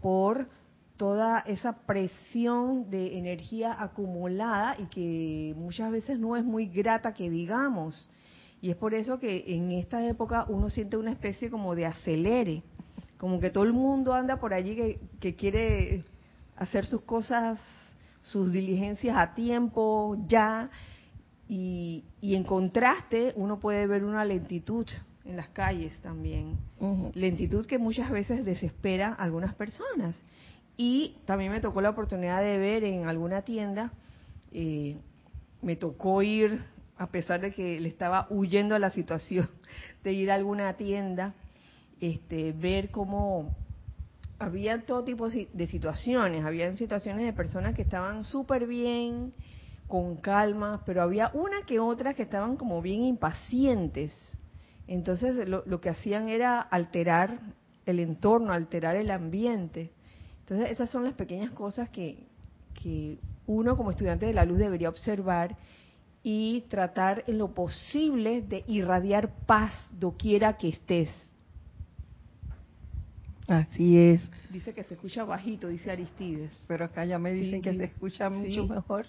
por 0.00 0.48
toda 0.96 1.40
esa 1.40 1.84
presión 1.86 2.90
de 2.90 3.18
energía 3.18 3.76
acumulada 3.78 4.76
y 4.78 4.86
que 4.86 5.54
muchas 5.56 5.90
veces 5.90 6.18
no 6.18 6.36
es 6.36 6.44
muy 6.44 6.66
grata 6.66 7.12
que 7.12 7.30
digamos. 7.30 8.10
Y 8.60 8.70
es 8.70 8.76
por 8.76 8.94
eso 8.94 9.18
que 9.18 9.44
en 9.48 9.72
esta 9.72 10.06
época 10.06 10.46
uno 10.48 10.70
siente 10.70 10.96
una 10.96 11.12
especie 11.12 11.50
como 11.50 11.74
de 11.74 11.86
acelere, 11.86 12.62
como 13.18 13.40
que 13.40 13.50
todo 13.50 13.64
el 13.64 13.72
mundo 13.72 14.14
anda 14.14 14.38
por 14.38 14.54
allí 14.54 14.74
que, 14.74 15.00
que 15.20 15.34
quiere 15.34 16.04
hacer 16.56 16.86
sus 16.86 17.02
cosas, 17.02 17.60
sus 18.22 18.52
diligencias 18.52 19.16
a 19.16 19.34
tiempo, 19.34 20.16
ya, 20.26 20.70
y, 21.48 22.04
en 22.22 22.44
contraste, 22.44 23.32
uno 23.36 23.58
puede 23.60 23.86
ver 23.86 24.04
una 24.04 24.24
lentitud 24.24 24.86
en 25.24 25.36
las 25.36 25.48
calles 25.48 25.92
también. 26.02 26.58
Lentitud 27.14 27.66
que 27.66 27.78
muchas 27.78 28.10
veces 28.10 28.44
desespera 28.44 29.10
a 29.10 29.24
algunas 29.24 29.54
personas. 29.54 30.14
Y 30.76 31.16
también 31.24 31.52
me 31.52 31.60
tocó 31.60 31.80
la 31.80 31.90
oportunidad 31.90 32.40
de 32.42 32.58
ver 32.58 32.84
en 32.84 33.06
alguna 33.06 33.42
tienda, 33.42 33.92
eh, 34.52 34.98
me 35.62 35.76
tocó 35.76 36.22
ir, 36.22 36.64
a 36.98 37.08
pesar 37.08 37.40
de 37.40 37.52
que 37.52 37.80
le 37.80 37.88
estaba 37.88 38.26
huyendo 38.30 38.74
a 38.74 38.78
la 38.78 38.90
situación 38.90 39.48
de 40.04 40.12
ir 40.12 40.30
a 40.30 40.34
alguna 40.34 40.74
tienda, 40.74 41.34
este, 42.00 42.52
ver 42.52 42.90
cómo 42.90 43.54
había 44.38 44.84
todo 44.84 45.02
tipo 45.02 45.30
de 45.30 45.66
situaciones, 45.66 46.44
había 46.44 46.76
situaciones 46.76 47.24
de 47.24 47.32
personas 47.32 47.74
que 47.74 47.82
estaban 47.82 48.24
súper 48.24 48.66
bien, 48.66 49.32
con 49.86 50.16
calma, 50.16 50.82
pero 50.84 51.02
había 51.02 51.30
una 51.32 51.62
que 51.62 51.78
otra 51.78 52.14
que 52.14 52.22
estaban 52.22 52.56
como 52.56 52.82
bien 52.82 53.02
impacientes. 53.02 54.14
Entonces 54.86 55.48
lo, 55.48 55.80
que 55.80 55.90
hacían 55.90 56.28
era 56.28 56.60
alterar 56.60 57.38
el 57.86 58.00
entorno, 58.00 58.52
alterar 58.52 58.96
el 58.96 59.10
ambiente. 59.10 59.92
Entonces 60.48 60.70
esas 60.70 60.90
son 60.90 61.02
las 61.02 61.14
pequeñas 61.14 61.50
cosas 61.50 61.88
que, 61.88 62.24
que 62.80 63.18
uno 63.48 63.76
como 63.76 63.90
estudiante 63.90 64.26
de 64.26 64.32
la 64.32 64.44
luz 64.44 64.58
debería 64.58 64.88
observar 64.88 65.56
y 66.22 66.60
tratar 66.68 67.24
en 67.26 67.38
lo 67.38 67.52
posible 67.52 68.42
de 68.42 68.62
irradiar 68.68 69.34
paz 69.46 69.72
doquiera 69.90 70.56
que 70.56 70.68
estés. 70.68 71.08
Así 73.48 73.98
es. 73.98 74.24
Dice 74.50 74.72
que 74.72 74.84
se 74.84 74.94
escucha 74.94 75.24
bajito, 75.24 75.66
dice 75.66 75.90
Aristides. 75.90 76.52
Pero 76.68 76.84
acá 76.84 77.04
ya 77.04 77.18
me 77.18 77.32
dicen 77.32 77.60
que 77.60 77.74
se 77.74 77.84
escucha 77.84 78.30
mucho 78.30 78.68
mejor. 78.68 79.06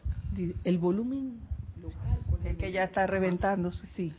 El 0.63 0.79
volumen 0.79 1.39
local. 1.79 2.17
Es 2.46 2.58
que 2.58 2.72
ya 2.72 2.84
está 2.84 3.06
reventándose. 3.06 3.86
Sí. 3.96 4.12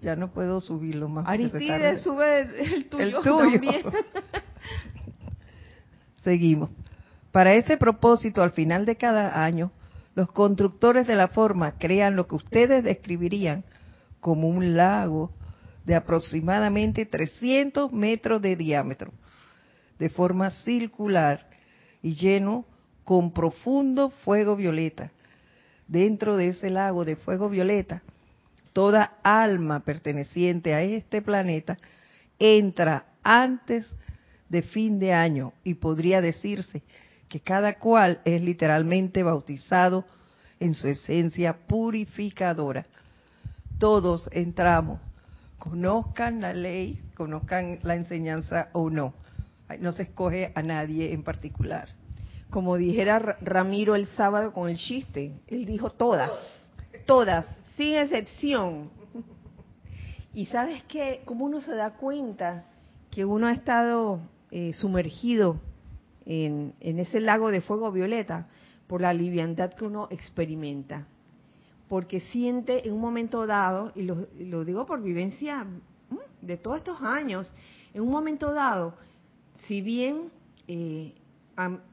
Ya 0.00 0.16
no 0.16 0.32
puedo 0.32 0.60
subirlo 0.60 1.08
más. 1.08 1.24
Aristides, 1.28 2.02
sube 2.02 2.40
el 2.74 2.88
tuyo, 2.88 3.04
el 3.04 3.12
tuyo. 3.22 3.38
también. 3.38 3.82
Seguimos. 6.28 6.68
Para 7.32 7.54
este 7.54 7.78
propósito, 7.78 8.42
al 8.42 8.50
final 8.50 8.84
de 8.84 8.96
cada 8.96 9.42
año, 9.42 9.72
los 10.14 10.30
constructores 10.30 11.06
de 11.06 11.16
la 11.16 11.28
forma 11.28 11.78
crean 11.78 12.16
lo 12.16 12.28
que 12.28 12.34
ustedes 12.34 12.84
describirían 12.84 13.64
como 14.20 14.46
un 14.46 14.76
lago 14.76 15.32
de 15.86 15.94
aproximadamente 15.94 17.06
300 17.06 17.90
metros 17.94 18.42
de 18.42 18.56
diámetro, 18.56 19.10
de 19.98 20.10
forma 20.10 20.50
circular 20.50 21.48
y 22.02 22.14
lleno 22.14 22.66
con 23.04 23.32
profundo 23.32 24.10
fuego 24.10 24.54
violeta. 24.54 25.10
Dentro 25.86 26.36
de 26.36 26.48
ese 26.48 26.68
lago 26.68 27.06
de 27.06 27.16
fuego 27.16 27.48
violeta, 27.48 28.02
toda 28.74 29.14
alma 29.22 29.80
perteneciente 29.80 30.74
a 30.74 30.82
este 30.82 31.22
planeta 31.22 31.78
entra 32.38 33.06
antes 33.22 33.90
de 33.90 34.07
fin 34.62 34.98
de 34.98 35.12
año 35.12 35.52
y 35.64 35.74
podría 35.74 36.20
decirse 36.20 36.82
que 37.28 37.40
cada 37.40 37.78
cual 37.78 38.20
es 38.24 38.40
literalmente 38.40 39.22
bautizado 39.22 40.04
en 40.60 40.74
su 40.74 40.88
esencia 40.88 41.66
purificadora. 41.66 42.86
Todos 43.78 44.28
entramos, 44.32 45.00
conozcan 45.58 46.40
la 46.40 46.52
ley, 46.52 47.00
conozcan 47.14 47.78
la 47.82 47.94
enseñanza 47.94 48.70
o 48.72 48.90
no. 48.90 49.14
No 49.80 49.92
se 49.92 50.04
escoge 50.04 50.52
a 50.54 50.62
nadie 50.62 51.12
en 51.12 51.22
particular. 51.22 51.90
Como 52.50 52.76
dijera 52.76 53.18
Ramiro 53.42 53.94
el 53.94 54.06
sábado 54.06 54.52
con 54.52 54.70
el 54.70 54.78
chiste, 54.78 55.38
él 55.46 55.66
dijo 55.66 55.90
todas, 55.90 56.30
todas, 57.06 57.44
sin 57.76 57.94
excepción. 57.94 58.90
Y 60.32 60.46
sabes 60.46 60.82
qué, 60.84 61.20
cómo 61.26 61.44
uno 61.44 61.60
se 61.60 61.74
da 61.74 61.94
cuenta 61.94 62.64
que 63.10 63.24
uno 63.24 63.48
ha 63.48 63.52
estado 63.52 64.20
eh, 64.50 64.72
sumergido 64.72 65.60
en, 66.28 66.74
ese 66.80 67.20
lago 67.20 67.50
de 67.50 67.60
fuego 67.60 67.90
violeta 67.90 68.48
por 68.86 69.00
la 69.00 69.12
liviandad 69.12 69.74
que 69.74 69.84
uno 69.84 70.08
experimenta. 70.10 71.06
Porque 71.88 72.20
siente 72.20 72.86
en 72.86 72.94
un 72.94 73.00
momento 73.00 73.46
dado, 73.46 73.92
y 73.94 74.02
lo, 74.02 74.64
digo 74.64 74.84
por 74.84 75.02
vivencia 75.02 75.66
de 76.42 76.56
todos 76.56 76.78
estos 76.78 77.00
años, 77.02 77.52
en 77.94 78.02
un 78.02 78.10
momento 78.10 78.52
dado, 78.52 78.94
si 79.66 79.80
bien 79.80 80.30
eh, 80.66 81.14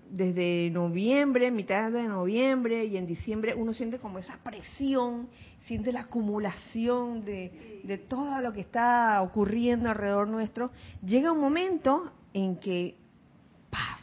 desde 0.10 0.70
noviembre, 0.70 1.50
mitad 1.50 1.92
de 1.92 2.08
noviembre 2.08 2.86
y 2.86 2.98
en 2.98 3.08
diciembre 3.08 3.56
uno 3.56 3.74
siente 3.74 4.00
como 4.00 4.20
esa 4.20 4.38
presión, 4.44 5.30
siente 5.66 5.92
la 5.94 6.02
acumulación 6.02 7.24
de, 7.24 7.82
de 7.84 7.98
todo 7.98 8.42
lo 8.42 8.52
que 8.52 8.62
está 8.62 9.22
ocurriendo 9.22 9.90
alrededor 9.90 10.28
nuestro, 10.28 10.72
llega 11.04 11.32
un 11.32 11.40
momento 11.40 12.12
en 12.36 12.58
que 12.58 12.96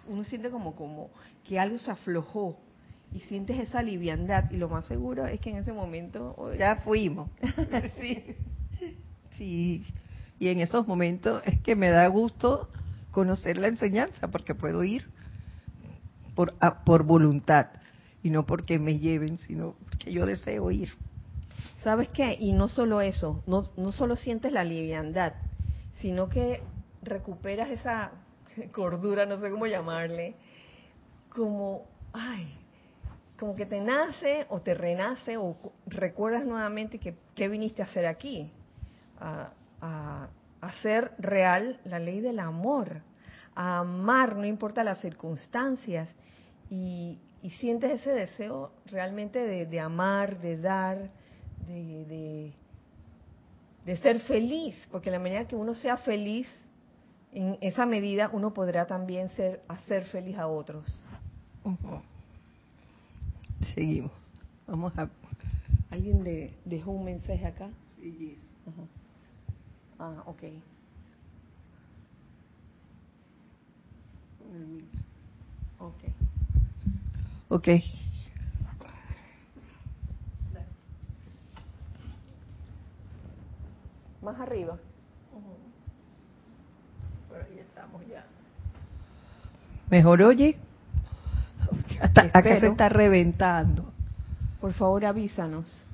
uno 0.09 0.25
siente 0.25 0.51
como, 0.51 0.75
como 0.75 1.11
que 1.45 1.61
algo 1.61 1.77
se 1.77 1.90
aflojó 1.90 2.59
y 3.12 3.21
sientes 3.21 3.59
esa 3.59 3.83
liviandad 3.83 4.51
y 4.51 4.57
lo 4.57 4.71
más 4.71 4.87
seguro 4.87 5.27
es 5.27 5.38
que 5.38 5.51
en 5.51 5.57
ese 5.57 5.73
momento 5.73 6.35
ya 6.57 6.77
fuimos. 6.77 7.29
sí. 8.01 8.25
Sí. 9.37 9.85
Y 10.38 10.49
en 10.49 10.61
esos 10.61 10.88
momentos 10.88 11.42
es 11.45 11.61
que 11.61 11.77
me 11.77 11.90
da 11.90 12.07
gusto 12.09 12.71
conocer 13.11 13.59
la 13.59 13.68
enseñanza 13.68 14.29
porque 14.29 14.55
puedo 14.55 14.83
ir 14.83 15.05
por, 16.35 16.55
por 16.87 17.05
voluntad 17.05 17.66
y 18.23 18.31
no 18.31 18.47
porque 18.47 18.79
me 18.79 18.99
lleven, 18.99 19.37
sino 19.37 19.75
porque 19.85 20.11
yo 20.11 20.25
deseo 20.25 20.71
ir. 20.71 20.88
¿Sabes 21.85 22.09
qué? 22.09 22.38
Y 22.40 22.55
no 22.55 22.68
solo 22.68 23.03
eso, 23.03 23.42
no, 23.47 23.68
no 23.77 23.92
solo 23.92 24.16
sientes 24.16 24.53
la 24.53 24.64
liviandad, 24.64 25.35
sino 26.01 26.31
que 26.31 26.62
recuperas 27.03 27.71
esa 27.71 28.12
cordura, 28.73 29.27
no 29.27 29.41
sé 29.41 29.51
cómo 29.51 29.67
llamarle, 29.67 30.35
como, 31.29 31.87
ay, 32.12 32.55
como 33.38 33.57
que 33.57 33.67
te 33.67 33.81
nace 33.81 34.47
o 34.51 34.61
te 34.61 34.75
renace 34.75 35.37
o 35.37 35.57
recuerdas 35.87 36.45
nuevamente 36.45 36.99
que 36.99 37.17
qué 37.35 37.49
viniste 37.49 37.83
a 37.83 37.87
hacer 37.87 38.07
aquí, 38.07 38.51
a, 39.19 39.53
hacer 40.61 41.11
real 41.19 41.81
la 41.85 41.99
ley 41.99 42.21
del 42.21 42.38
amor, 42.38 43.03
a 43.57 43.79
amar, 43.79 44.37
no 44.37 44.47
importa 44.47 44.85
las 44.85 45.01
circunstancias, 45.01 46.09
y, 46.71 47.19
sientes 47.59 48.01
ese 48.01 48.12
deseo 48.12 48.71
realmente 48.87 49.41
de, 49.41 49.81
amar, 49.81 50.38
de 50.38 50.57
dar, 50.59 51.11
de, 51.67 52.55
de, 53.85 53.97
ser 53.97 54.21
feliz, 54.21 54.77
porque 54.93 55.11
la 55.11 55.19
medida 55.19 55.49
que 55.49 55.57
uno 55.57 55.75
sea 55.75 55.97
feliz, 55.97 56.47
en 57.33 57.59
esa 57.61 57.87
medida 57.87 58.31
uno 58.33 58.53
podrá 58.53 58.87
también 58.87 59.29
ser, 59.31 59.62
hacer 59.68 60.05
feliz 60.05 60.38
a 60.38 60.47
otros. 60.47 61.03
Seguimos. 63.75 64.12
Vamos 64.66 64.97
a. 64.99 65.09
¿Alguien 65.90 66.23
de, 66.25 66.55
dejó 66.64 66.90
un 66.92 67.05
mensaje 67.05 67.45
acá? 67.47 67.71
Sí, 67.97 68.38
Ah, 69.99 70.23
ok. 70.27 70.42
Ok. 75.79 76.05
Ok. 77.49 77.68
Más 84.23 84.40
arriba. 84.40 84.79
Mejor 89.92 90.22
oye. 90.22 90.57
acá 92.00 92.61
se 92.61 92.66
está 92.66 92.88
reventando. 92.88 93.92
Por 94.59 94.72
favor, 94.72 95.05
avísanos. 95.05 95.87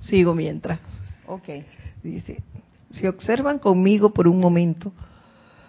Sigo 0.00 0.34
mientras. 0.34 0.80
Ok. 1.28 1.48
Dice, 2.02 2.42
si 2.90 3.06
observan 3.06 3.60
conmigo 3.60 4.12
por 4.12 4.26
un 4.26 4.40
momento, 4.40 4.92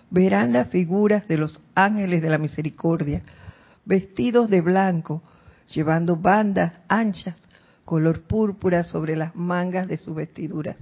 verán 0.09 0.51
las 0.51 0.69
figuras 0.69 1.27
de 1.27 1.37
los 1.37 1.61
ángeles 1.75 2.23
de 2.23 2.29
la 2.31 2.39
misericordia, 2.39 3.21
vestidos 3.85 4.49
de 4.49 4.61
blanco, 4.61 5.21
llevando 5.69 6.15
bandas 6.15 6.73
anchas 6.87 7.39
color 7.85 8.21
púrpura 8.21 8.83
sobre 8.83 9.15
las 9.15 9.35
mangas 9.35 9.87
de 9.87 9.97
sus 9.97 10.15
vestiduras, 10.15 10.77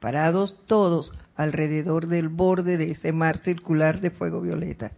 parados 0.00 0.58
todos 0.66 1.12
alrededor 1.36 2.06
del 2.06 2.28
borde 2.28 2.76
de 2.76 2.92
ese 2.92 3.12
mar 3.12 3.38
circular 3.38 4.00
de 4.00 4.10
fuego 4.10 4.40
violeta. 4.40 4.92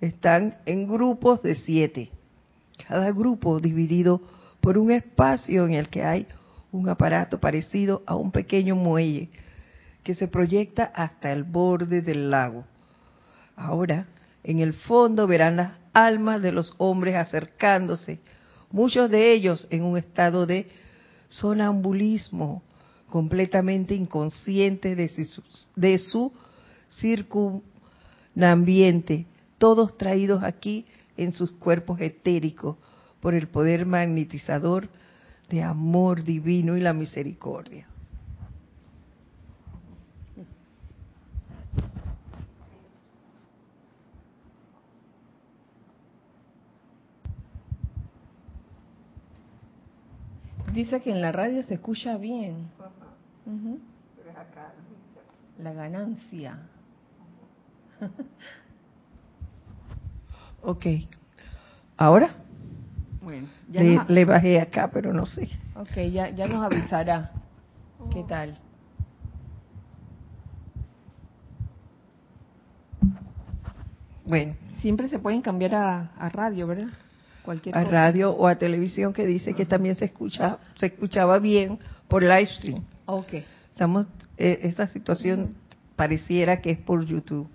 Están 0.00 0.56
en 0.66 0.88
grupos 0.88 1.42
de 1.42 1.54
siete, 1.54 2.10
cada 2.88 3.12
grupo 3.12 3.60
dividido 3.60 4.20
por 4.60 4.78
un 4.78 4.90
espacio 4.90 5.66
en 5.66 5.72
el 5.72 5.88
que 5.88 6.02
hay 6.02 6.26
un 6.72 6.88
aparato 6.88 7.38
parecido 7.38 8.02
a 8.06 8.16
un 8.16 8.32
pequeño 8.32 8.74
muelle 8.74 9.30
que 10.02 10.14
se 10.14 10.26
proyecta 10.26 10.84
hasta 10.84 11.32
el 11.32 11.44
borde 11.44 12.02
del 12.02 12.30
lago. 12.30 12.64
Ahora, 13.56 14.06
en 14.42 14.58
el 14.58 14.74
fondo 14.74 15.26
verán 15.26 15.56
las 15.56 15.72
almas 15.92 16.42
de 16.42 16.52
los 16.52 16.74
hombres 16.78 17.14
acercándose 17.14 18.18
muchos 18.74 19.08
de 19.08 19.32
ellos 19.32 19.66
en 19.70 19.84
un 19.84 19.96
estado 19.96 20.44
de 20.46 20.66
sonambulismo, 21.28 22.62
completamente 23.08 23.94
inconsciente 23.94 24.96
de 24.96 25.08
su, 25.08 25.42
de 25.76 25.98
su 25.98 26.32
circunambiente, 26.90 29.26
todos 29.58 29.96
traídos 29.96 30.42
aquí 30.42 30.86
en 31.16 31.32
sus 31.32 31.52
cuerpos 31.52 32.00
etéricos 32.00 32.76
por 33.20 33.34
el 33.34 33.46
poder 33.46 33.86
magnetizador 33.86 34.88
de 35.48 35.62
amor 35.62 36.24
divino 36.24 36.76
y 36.76 36.80
la 36.80 36.92
misericordia. 36.92 37.86
Dice 50.74 51.00
que 51.00 51.12
en 51.12 51.20
la 51.20 51.30
radio 51.30 51.62
se 51.62 51.74
escucha 51.74 52.16
bien. 52.16 52.68
La 55.62 55.72
ganancia. 55.72 56.58
ok. 60.62 60.86
¿Ahora? 61.96 62.30
Bueno, 63.22 63.46
ya 63.70 64.04
le, 64.08 64.24
bajé 64.24 64.60
acá, 64.60 64.90
pero 64.92 65.12
no 65.12 65.26
sé. 65.26 65.48
Ok, 65.76 65.94
ya, 66.12 66.30
ya 66.30 66.48
nos 66.48 66.64
avisará. 66.64 67.30
¿Qué 68.12 68.24
tal? 68.24 68.58
Bueno. 74.26 74.56
Siempre 74.80 75.08
se 75.08 75.20
pueden 75.20 75.40
cambiar 75.40 75.76
a 75.76 76.28
radio, 76.30 76.66
¿verdad? 76.66 76.88
Cualquier 77.44 77.76
a 77.76 77.84
cosa. 77.84 77.92
radio 77.92 78.30
o 78.30 78.46
a 78.46 78.56
televisión 78.56 79.12
que 79.12 79.26
dice 79.26 79.52
que 79.52 79.66
también 79.66 79.96
se 79.96 80.06
escucha 80.06 80.58
se 80.76 80.86
escuchaba 80.86 81.38
bien 81.38 81.78
por 82.08 82.22
live 82.22 82.46
stream. 82.46 82.82
Ok. 83.06 83.34
Estamos 83.70 84.06
eh, 84.38 84.60
esa 84.62 84.86
situación 84.86 85.54
pareciera 85.94 86.60
que 86.60 86.70
es 86.70 86.78
por 86.78 87.04
YouTube. 87.04 87.48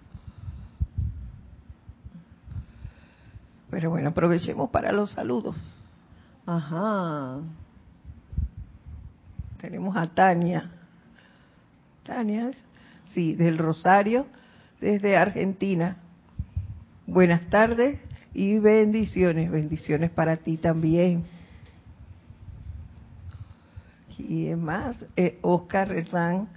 Pero 3.71 3.89
bueno, 3.89 4.09
aprovechemos 4.09 4.69
para 4.69 4.91
los 4.91 5.11
saludos. 5.11 5.55
Ajá. 6.45 7.39
Tenemos 9.59 9.95
a 9.97 10.07
Tania. 10.07 10.71
Tania, 12.03 12.51
sí, 13.07 13.35
del 13.35 13.57
Rosario, 13.57 14.25
desde 14.81 15.17
Argentina. 15.17 15.97
Buenas 17.05 17.47
tardes 17.49 17.99
y 18.33 18.59
bendiciones, 18.59 19.49
bendiciones 19.51 20.11
para 20.11 20.37
ti 20.37 20.57
también. 20.57 21.23
Y 24.17 24.53
más, 24.55 24.97
eh, 25.15 25.39
Oscar 25.41 25.91
Hernán 25.93 26.49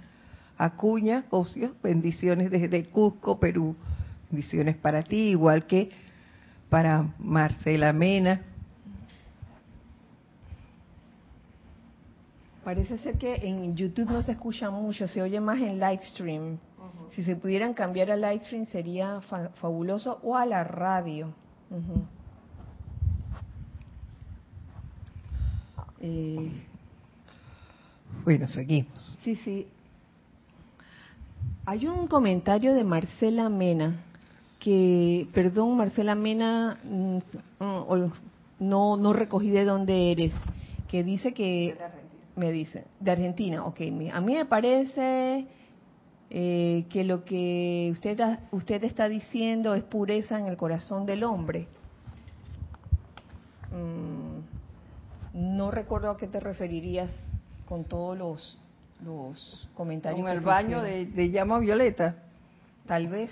Acuña, 0.57 1.23
Cosio, 1.29 1.73
bendiciones 1.81 2.51
desde 2.51 2.85
Cusco, 2.85 3.39
Perú. 3.39 3.75
Bendiciones 4.29 4.75
para 4.77 5.01
ti, 5.01 5.29
igual 5.29 5.65
que 5.65 5.89
para 6.69 7.13
Marcela 7.19 7.93
Mena. 7.93 8.41
Parece 12.63 12.97
ser 12.99 13.17
que 13.17 13.35
en 13.35 13.75
YouTube 13.75 14.09
no 14.09 14.21
se 14.21 14.31
escucha 14.33 14.69
mucho, 14.69 15.07
se 15.07 15.21
oye 15.21 15.39
más 15.39 15.59
en 15.59 15.79
live 15.79 15.99
stream. 16.03 16.57
Si 17.15 17.23
se 17.23 17.35
pudieran 17.35 17.73
cambiar 17.73 18.11
a 18.11 18.15
live 18.15 18.43
stream 18.45 18.65
sería 18.65 19.21
fa- 19.21 19.49
fabuloso 19.55 20.19
o 20.23 20.35
a 20.37 20.45
la 20.45 20.63
radio. 20.63 21.33
Eh, 25.99 26.51
Bueno, 28.23 28.47
seguimos. 28.47 29.17
sí, 29.23 29.35
sí. 29.37 29.67
Hay 31.65 31.87
un 31.87 32.07
comentario 32.07 32.73
de 32.73 32.83
Marcela 32.83 33.49
Mena 33.49 34.03
que, 34.59 35.27
perdón, 35.33 35.77
Marcela 35.77 36.13
Mena, 36.15 36.77
mm, 36.83 37.17
mm, 37.59 38.11
no 38.59 38.97
no 38.97 39.13
recogí 39.13 39.49
de 39.49 39.65
dónde 39.65 40.11
eres, 40.11 40.33
que 40.89 41.03
dice 41.03 41.33
que 41.33 41.77
me 42.35 42.51
dice 42.51 42.85
de 42.99 43.11
Argentina, 43.11 43.65
ok, 43.65 43.79
a 44.13 44.21
mí 44.21 44.33
me 44.35 44.45
parece 44.45 45.45
eh, 46.35 46.85
que 46.89 47.03
lo 47.03 47.23
que 47.23 47.89
usted 47.93 48.19
ha- 48.19 48.39
usted 48.51 48.83
está 48.83 49.07
diciendo 49.07 49.75
es 49.75 49.83
pureza 49.83 50.39
en 50.39 50.47
el 50.47 50.57
corazón 50.57 51.05
del 51.05 51.23
hombre. 51.23 51.67
Mm, 53.71 55.55
no 55.57 55.71
recuerdo 55.71 56.11
a 56.11 56.17
qué 56.17 56.27
te 56.27 56.39
referirías 56.39 57.11
con 57.67 57.83
todos 57.85 58.17
los 58.17 58.57
los 59.03 59.67
comentarios. 59.73 60.21
Con 60.21 60.31
el 60.31 60.39
baño 60.39 60.81
de, 60.81 61.05
de 61.05 61.29
llama 61.29 61.59
violeta. 61.59 62.15
tal 62.85 63.07
vez, 63.07 63.31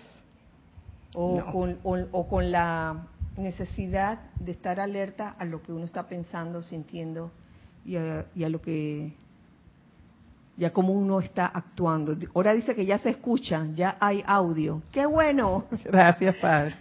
o, 1.14 1.38
No. 1.40 1.52
con, 1.52 1.78
o- 1.84 2.08
o 2.12 2.28
con 2.28 2.52
la 2.52 3.08
necesidad 3.38 4.20
de 4.40 4.52
estar 4.52 4.80
alerta 4.82 5.30
a 5.40 5.46
lo 5.46 5.62
que 5.62 5.72
uno 5.72 5.86
está 5.86 6.08
pensando, 6.08 6.62
sintiendo 6.62 7.32
y 7.86 7.96
a, 7.96 8.26
y 8.36 8.44
a 8.44 8.50
lo 8.50 8.62
que, 8.62 9.14
ya 10.62 10.72
cómo 10.72 10.94
uno 10.94 11.20
está 11.20 11.48
actuando. 11.48 12.16
Ahora 12.36 12.54
dice 12.54 12.76
que 12.76 12.86
ya 12.86 13.00
se 13.00 13.10
escucha, 13.10 13.66
ya 13.74 13.98
hay 14.00 14.24
audio. 14.28 14.84
¡Qué 14.92 15.08
bueno! 15.08 15.66
Gracias, 15.86 16.36
Padre. 16.36 16.76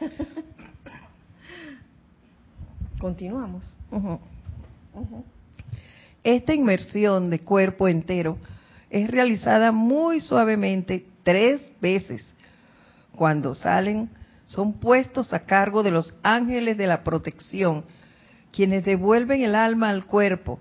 Continuamos. 2.99 3.65
Esta 6.23 6.53
inmersión 6.53 7.31
de 7.31 7.39
cuerpo 7.39 7.89
entero 7.89 8.37
es 8.91 9.11
realizada 9.11 9.73
muy 9.73 10.21
suavemente 10.21 11.07
tres 11.23 11.73
veces. 11.81 12.23
Cuando 13.17 13.55
salen, 13.55 14.11
son 14.45 14.75
puestos 14.75 15.33
a 15.33 15.47
cargo 15.47 15.83
de 15.83 15.91
los 15.91 16.15
ángeles 16.23 16.77
de 16.77 16.87
la 16.87 17.03
protección, 17.03 17.85
quienes 18.53 18.85
devuelven 18.85 19.41
el 19.41 19.55
alma 19.55 19.89
al 19.89 20.05
cuerpo, 20.05 20.61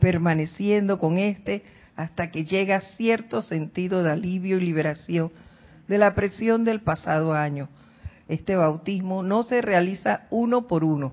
permaneciendo 0.00 0.98
con 0.98 1.18
éste 1.18 1.62
hasta 1.98 2.30
que 2.30 2.44
llega 2.44 2.80
cierto 2.80 3.42
sentido 3.42 4.04
de 4.04 4.12
alivio 4.12 4.56
y 4.56 4.60
liberación 4.60 5.32
de 5.88 5.98
la 5.98 6.14
presión 6.14 6.62
del 6.62 6.80
pasado 6.80 7.34
año. 7.34 7.68
Este 8.28 8.54
bautismo 8.54 9.24
no 9.24 9.42
se 9.42 9.60
realiza 9.60 10.28
uno 10.30 10.68
por 10.68 10.84
uno, 10.84 11.12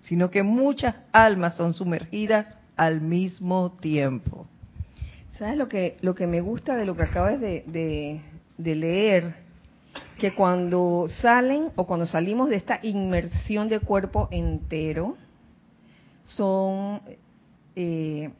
sino 0.00 0.28
que 0.28 0.42
muchas 0.42 0.96
almas 1.12 1.54
son 1.54 1.74
sumergidas 1.74 2.58
al 2.76 3.02
mismo 3.02 3.76
tiempo. 3.80 4.48
¿Sabes 5.38 5.56
lo 5.56 5.68
que, 5.68 5.96
lo 6.00 6.16
que 6.16 6.26
me 6.26 6.40
gusta 6.40 6.74
de 6.76 6.86
lo 6.86 6.96
que 6.96 7.04
acabas 7.04 7.40
de, 7.40 7.62
de- 8.58 8.74
leer? 8.74 9.32
Que 10.18 10.34
cuando 10.34 11.06
salen 11.08 11.68
o 11.76 11.86
cuando 11.86 12.04
salimos 12.04 12.48
de 12.48 12.56
esta 12.56 12.80
inmersión 12.82 13.68
de 13.68 13.78
cuerpo 13.78 14.26
entero, 14.32 15.16
son, 16.24 17.00
eh, 17.76 18.30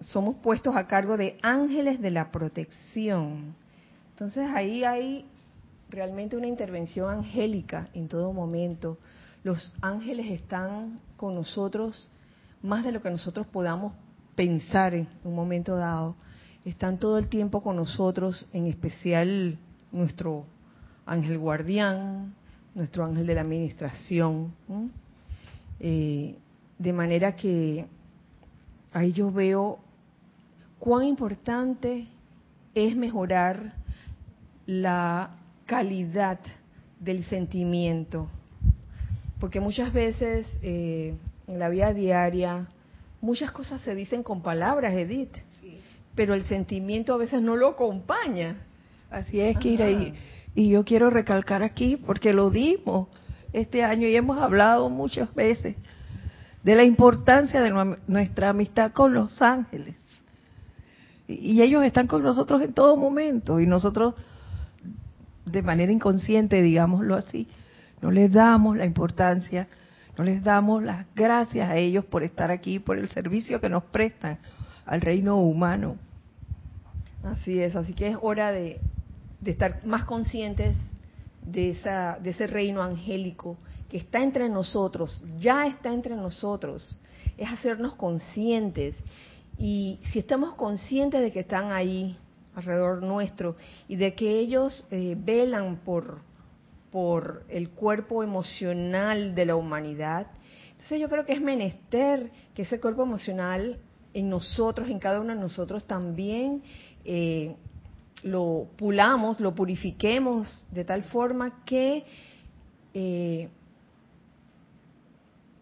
somos 0.00 0.36
puestos 0.36 0.74
a 0.76 0.86
cargo 0.86 1.16
de 1.16 1.38
ángeles 1.42 2.00
de 2.00 2.10
la 2.10 2.30
protección. 2.30 3.54
Entonces 4.12 4.48
ahí 4.54 4.84
hay 4.84 5.26
realmente 5.88 6.36
una 6.36 6.46
intervención 6.46 7.10
angélica 7.10 7.88
en 7.94 8.08
todo 8.08 8.32
momento. 8.32 8.98
Los 9.44 9.72
ángeles 9.80 10.30
están 10.30 11.00
con 11.16 11.34
nosotros 11.34 12.08
más 12.62 12.84
de 12.84 12.92
lo 12.92 13.02
que 13.02 13.10
nosotros 13.10 13.46
podamos 13.46 13.92
pensar 14.34 14.94
en 14.94 15.08
un 15.24 15.34
momento 15.34 15.76
dado. 15.76 16.14
Están 16.64 16.98
todo 16.98 17.18
el 17.18 17.28
tiempo 17.28 17.62
con 17.62 17.76
nosotros, 17.76 18.46
en 18.52 18.66
especial 18.66 19.58
nuestro 19.92 20.44
ángel 21.06 21.38
guardián, 21.38 22.34
nuestro 22.74 23.04
ángel 23.04 23.26
de 23.26 23.34
la 23.34 23.40
administración. 23.40 24.52
Eh, 25.78 26.36
de 26.78 26.92
manera 26.92 27.34
que 27.34 27.86
ahí 28.92 29.12
yo 29.12 29.32
veo 29.32 29.78
cuán 30.80 31.04
importante 31.04 32.06
es 32.74 32.96
mejorar 32.96 33.74
la 34.66 35.30
calidad 35.66 36.40
del 36.98 37.24
sentimiento. 37.24 38.28
Porque 39.38 39.60
muchas 39.60 39.92
veces 39.92 40.46
eh, 40.62 41.14
en 41.46 41.58
la 41.58 41.68
vida 41.68 41.92
diaria, 41.94 42.66
muchas 43.20 43.52
cosas 43.52 43.80
se 43.82 43.94
dicen 43.94 44.22
con 44.22 44.42
palabras, 44.42 44.92
Edith, 44.94 45.36
pero 46.14 46.34
el 46.34 46.44
sentimiento 46.44 47.14
a 47.14 47.18
veces 47.18 47.40
no 47.40 47.56
lo 47.56 47.68
acompaña. 47.68 48.56
Así 49.10 49.40
es, 49.40 49.56
Kira, 49.58 49.90
y, 49.90 50.14
y 50.54 50.68
yo 50.70 50.84
quiero 50.84 51.10
recalcar 51.10 51.62
aquí, 51.62 51.96
porque 51.96 52.32
lo 52.32 52.50
dimos 52.50 53.08
este 53.52 53.82
año 53.82 54.06
y 54.06 54.14
hemos 54.16 54.38
hablado 54.40 54.90
muchas 54.90 55.34
veces 55.34 55.76
de 56.62 56.74
la 56.74 56.84
importancia 56.84 57.60
de 57.60 57.72
nue- 57.72 57.98
nuestra 58.06 58.50
amistad 58.50 58.92
con 58.92 59.14
los 59.14 59.40
ángeles. 59.42 59.96
Y, 61.30 61.62
ellos 61.62 61.84
están 61.84 62.06
con 62.06 62.22
nosotros 62.22 62.62
en 62.62 62.72
todo 62.72 62.96
momento, 62.96 63.60
y 63.60 63.66
nosotros, 63.66 64.14
de 65.44 65.62
manera 65.62 65.92
inconsciente, 65.92 66.62
digámoslo 66.62 67.14
así, 67.14 67.48
no 68.02 68.10
les 68.10 68.32
damos 68.32 68.76
la 68.76 68.86
importancia, 68.86 69.68
no 70.16 70.24
les 70.24 70.42
damos 70.42 70.82
las 70.82 71.06
gracias 71.14 71.70
a 71.70 71.76
ellos 71.76 72.04
por 72.04 72.22
estar 72.22 72.50
aquí, 72.50 72.78
por 72.78 72.98
el 72.98 73.08
servicio 73.08 73.60
que 73.60 73.68
nos 73.68 73.84
prestan 73.84 74.38
al 74.86 75.00
reino 75.00 75.36
humano. 75.36 75.96
Así 77.22 77.60
es, 77.60 77.76
así 77.76 77.92
que 77.92 78.08
es 78.08 78.16
hora 78.20 78.50
de, 78.50 78.80
de 79.40 79.50
estar 79.50 79.84
más 79.84 80.04
conscientes 80.04 80.76
de, 81.42 81.70
esa, 81.70 82.18
de 82.18 82.30
ese 82.30 82.46
reino 82.46 82.82
angélico 82.82 83.56
que 83.88 83.98
está 83.98 84.22
entre 84.22 84.48
nosotros, 84.48 85.24
ya 85.38 85.66
está 85.66 85.92
entre 85.92 86.14
nosotros, 86.14 87.00
es 87.36 87.50
hacernos 87.50 87.94
conscientes. 87.94 88.94
Y 89.62 90.00
si 90.10 90.20
estamos 90.20 90.54
conscientes 90.54 91.20
de 91.20 91.30
que 91.30 91.40
están 91.40 91.70
ahí 91.70 92.16
alrededor 92.54 93.02
nuestro 93.02 93.56
y 93.88 93.96
de 93.96 94.14
que 94.14 94.38
ellos 94.38 94.86
eh, 94.90 95.14
velan 95.18 95.76
por, 95.84 96.22
por 96.90 97.44
el 97.50 97.68
cuerpo 97.68 98.22
emocional 98.22 99.34
de 99.34 99.44
la 99.44 99.56
humanidad, 99.56 100.28
entonces 100.70 100.98
yo 100.98 101.10
creo 101.10 101.26
que 101.26 101.34
es 101.34 101.42
menester 101.42 102.30
que 102.54 102.62
ese 102.62 102.80
cuerpo 102.80 103.02
emocional 103.02 103.78
en 104.14 104.30
nosotros, 104.30 104.88
en 104.88 104.98
cada 104.98 105.20
uno 105.20 105.34
de 105.34 105.40
nosotros 105.40 105.84
también 105.84 106.62
eh, 107.04 107.54
lo 108.22 108.66
pulamos, 108.78 109.40
lo 109.40 109.54
purifiquemos 109.54 110.66
de 110.70 110.86
tal 110.86 111.02
forma 111.02 111.66
que 111.66 112.06
eh, 112.94 113.50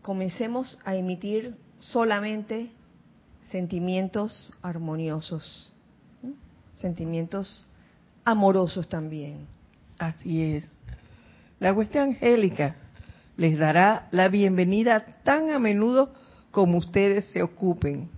comencemos 0.02 0.78
a 0.84 0.94
emitir 0.94 1.56
solamente 1.80 2.77
sentimientos 3.50 4.52
armoniosos, 4.62 5.72
sentimientos 6.80 7.64
amorosos 8.24 8.88
también. 8.88 9.46
Así 9.98 10.42
es. 10.42 10.64
La 11.60 11.72
hueste 11.72 11.98
angélica 11.98 12.76
les 13.36 13.58
dará 13.58 14.08
la 14.10 14.28
bienvenida 14.28 15.00
tan 15.24 15.50
a 15.50 15.58
menudo 15.58 16.12
como 16.50 16.78
ustedes 16.78 17.24
se 17.26 17.42
ocupen, 17.42 18.08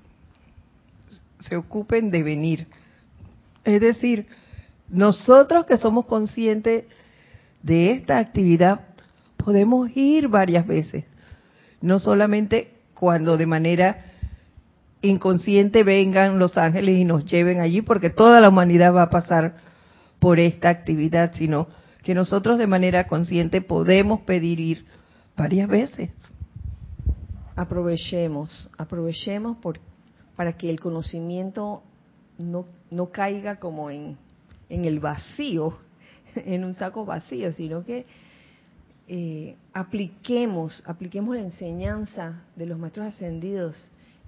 se 1.41 1.57
ocupen 1.57 2.11
de 2.11 2.23
venir. 2.23 2.67
Es 3.65 3.81
decir, 3.81 4.27
nosotros 4.89 5.67
que 5.67 5.79
somos 5.79 6.07
conscientes 6.07 6.85
de 7.63 7.93
esta 7.93 8.19
actividad, 8.19 8.81
podemos 9.37 9.95
ir 9.97 10.29
varias 10.29 10.67
veces, 10.67 11.05
no 11.81 11.99
solamente 11.99 12.73
cuando 12.95 13.37
de 13.37 13.47
manera 13.47 14.10
inconsciente 15.03 15.83
vengan 15.83 16.39
los 16.39 16.57
ángeles 16.57 16.99
y 16.99 17.05
nos 17.05 17.25
lleven 17.25 17.61
allí, 17.61 17.83
porque 17.83 18.11
toda 18.11 18.41
la 18.41 18.49
humanidad 18.49 18.95
va 18.95 19.03
a 19.03 19.11
pasar 19.11 19.57
por 20.19 20.39
esta 20.39 20.69
actividad, 20.69 21.33
sino 21.35 21.69
que 22.03 22.15
nosotros 22.15 22.59
de 22.59 22.67
manera 22.67 23.07
consciente 23.07 23.61
podemos 23.61 24.21
pedir 24.21 24.61
ir 24.61 24.85
varias 25.37 25.69
veces. 25.69 26.11
Aprovechemos, 27.57 28.71
aprovechemos 28.77 29.57
por, 29.59 29.79
para 30.37 30.57
que 30.57 30.71
el 30.71 30.81
conocimiento 30.81 31.83
no, 32.39 32.67
no 32.91 33.11
caiga 33.11 33.57
como 33.57 33.91
en, 33.91 34.17
en 34.69 34.85
el 34.85 35.01
vacío, 35.01 35.79
en 36.35 36.65
un 36.65 36.75
saco 36.75 37.05
vacío, 37.05 37.53
sino 37.53 37.85
que 37.85 38.07
eh, 39.09 39.57
apliquemos, 39.73 40.83
apliquemos 40.87 41.37
la 41.37 41.43
enseñanza 41.43 42.45
de 42.55 42.67
los 42.67 42.79
maestros 42.79 43.09
ascendidos 43.09 43.77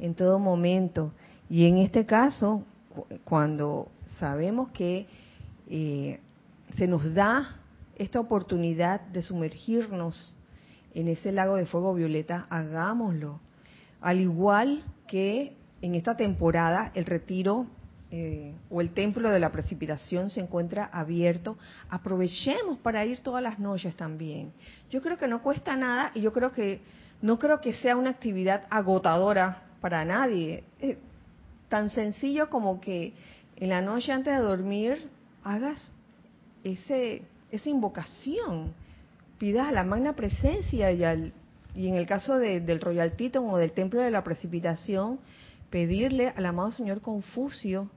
en 0.03 0.15
todo 0.15 0.39
momento. 0.41 1.13
Y 1.49 1.67
en 1.67 1.79
este 1.79 2.05
caso, 2.05 2.65
cuando 3.25 3.89
sabemos 4.19 4.71
que 4.73 5.07
eh, 5.71 6.19
se 6.77 6.87
nos 6.89 7.15
da 7.15 7.57
esta 7.97 8.19
oportunidad 8.19 9.01
de 9.01 9.23
sumergirnos 9.23 10.37
en 10.93 11.09
ese 11.09 11.31
lago 11.31 11.57
de 11.57 11.67
fuego 11.67 11.95
violeta, 11.95 12.47
hagámoslo. 12.51 13.39
Al 14.01 14.21
igual 14.21 14.83
que 15.07 15.55
en 15.81 15.95
esta 15.95 16.17
temporada 16.17 16.91
el 16.95 17.07
retiro 17.07 17.67
eh, 18.11 18.55
o 18.71 18.81
el 18.81 18.91
templo 18.91 19.31
de 19.31 19.39
la 19.39 19.53
precipitación 19.53 20.31
se 20.31 20.41
encuentra 20.41 20.91
abierto, 20.93 21.57
aprovechemos 21.89 22.79
para 22.79 23.07
ir 23.07 23.21
todas 23.21 23.43
las 23.43 23.61
noches 23.61 23.95
también. 23.95 24.53
Yo 24.91 25.01
creo 25.01 25.17
que 25.17 25.29
no 25.29 25.43
cuesta 25.43 25.77
nada 25.77 26.11
y 26.13 26.23
yo 26.23 26.33
creo 26.33 26.51
que 26.51 26.81
no 27.23 27.39
creo 27.39 27.61
que 27.61 27.73
sea 27.75 27.95
una 27.97 28.11
actividad 28.11 28.67
agotadora 28.69 29.63
para 29.83 30.07
nadie. 30.07 30.65
Eh, 30.81 30.97
tan 31.69 31.91
sencillo 31.91 32.49
como 32.49 32.81
que 32.81 33.13
en 33.57 33.69
la 33.69 33.83
noche 33.83 34.13
antes 34.13 34.35
de 34.35 34.41
dormir 34.41 35.09
hagas 35.45 35.79
ese, 36.65 37.23
esa 37.51 37.69
invocación, 37.69 38.73
pidas 39.39 39.69
a 39.69 39.73
la 39.73 39.85
magna 39.85 40.15
presencia 40.15 40.91
y, 40.93 41.05
al, 41.05 41.33
y 41.75 41.89
en 41.89 41.97
el 41.97 42.07
caso 42.07 42.39
del 42.39 42.81
Royal 42.81 43.13
Titan 43.13 43.45
o 43.45 43.59
del 43.59 43.73
Templo 43.73 44.01
de 44.01 44.11
la 44.11 44.23
Precipitación, 44.23 45.19
pedirle 45.69 46.29
al 46.29 46.47
amado 46.47 46.71
Señor 46.71 47.01
Confucio 47.01 47.91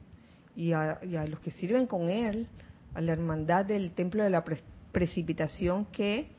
y 0.55 0.71
a, 0.71 0.99
los 1.27 1.39
que 1.41 1.51
sirven 1.51 1.85
con 1.85 2.09
él, 2.09 2.47
a 2.93 3.01
la 3.01 3.11
hermandad 3.11 3.65
del 3.65 3.91
Templo 3.91 4.23
de 4.23 4.29
la 4.29 4.43
Precipitación, 4.91 5.85
que 5.85 6.29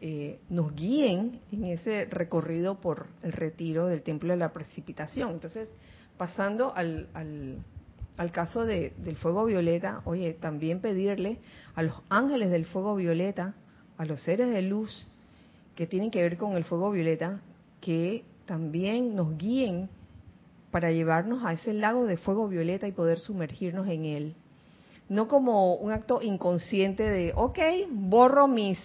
eh, 0.00 0.40
nos 0.48 0.74
guíen 0.74 1.40
en 1.50 1.64
ese 1.64 2.04
recorrido 2.06 2.76
por 2.80 3.06
el 3.22 3.32
retiro 3.32 3.86
del 3.86 4.02
Templo 4.02 4.32
de 4.32 4.38
la 4.38 4.52
Precipitación. 4.52 5.30
Entonces, 5.30 5.68
pasando 6.16 6.72
al, 6.74 7.08
al, 7.14 8.32
caso 8.32 8.64
de, 8.64 8.92
del 8.98 9.16
fuego 9.16 9.44
violeta, 9.44 10.02
oye, 10.04 10.34
también 10.34 10.80
pedirle 10.80 11.38
a 11.74 11.82
los 11.82 11.96
ángeles 12.08 12.50
del 12.50 12.64
fuego 12.66 12.94
violeta, 12.94 13.54
a 13.96 14.04
los 14.04 14.20
seres 14.20 14.50
de 14.50 14.62
luz 14.62 15.06
que 15.74 15.86
tienen 15.86 16.10
que 16.10 16.22
ver 16.22 16.36
con 16.36 16.56
el 16.56 16.64
fuego 16.64 16.90
violeta, 16.90 17.40
que 17.80 18.24
también 18.46 19.14
nos 19.14 19.36
guíen 19.36 19.88
para 20.70 20.90
llevarnos 20.92 21.44
a 21.44 21.52
ese 21.52 21.72
lago 21.72 22.06
de 22.06 22.16
fuego 22.16 22.48
violeta 22.48 22.86
y 22.86 22.92
poder 22.92 23.18
sumergirnos 23.18 23.88
en 23.88 24.04
él. 24.04 24.34
No 25.08 25.26
como 25.26 25.74
un 25.74 25.92
acto 25.92 26.20
inconsciente 26.22 27.02
de, 27.02 27.32
ok, 27.34 27.58
borro 27.90 28.46
mis 28.46 28.78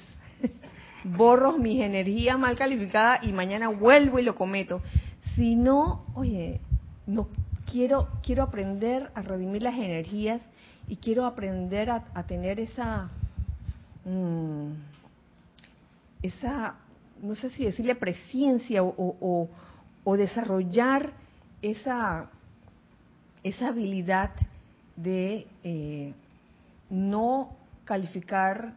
borro 1.03 1.57
mis 1.57 1.81
energías 1.81 2.37
mal 2.39 2.55
calificadas 2.55 3.23
y 3.23 3.33
mañana 3.33 3.69
vuelvo 3.69 4.19
y 4.19 4.23
lo 4.23 4.35
cometo. 4.35 4.81
Si 5.35 5.55
no, 5.55 6.05
oye, 6.15 6.59
no 7.05 7.27
quiero 7.69 8.07
quiero 8.21 8.43
aprender 8.43 9.09
a 9.15 9.21
redimir 9.21 9.63
las 9.63 9.75
energías 9.75 10.41
y 10.87 10.97
quiero 10.97 11.25
aprender 11.25 11.89
a, 11.89 12.23
tener 12.27 12.59
esa 12.59 13.09
mm, 14.05 14.71
esa 16.21 16.75
no 17.21 17.35
sé 17.35 17.49
si 17.51 17.63
decirle 17.63 17.95
presencia 17.95 18.83
o, 18.83 19.49
o, 20.03 20.17
desarrollar 20.17 21.11
esa 21.61 22.29
esa 23.43 23.69
habilidad 23.69 24.31
de 24.95 25.47
eh, 25.63 26.13
no 26.89 27.49
calificar 27.85 28.73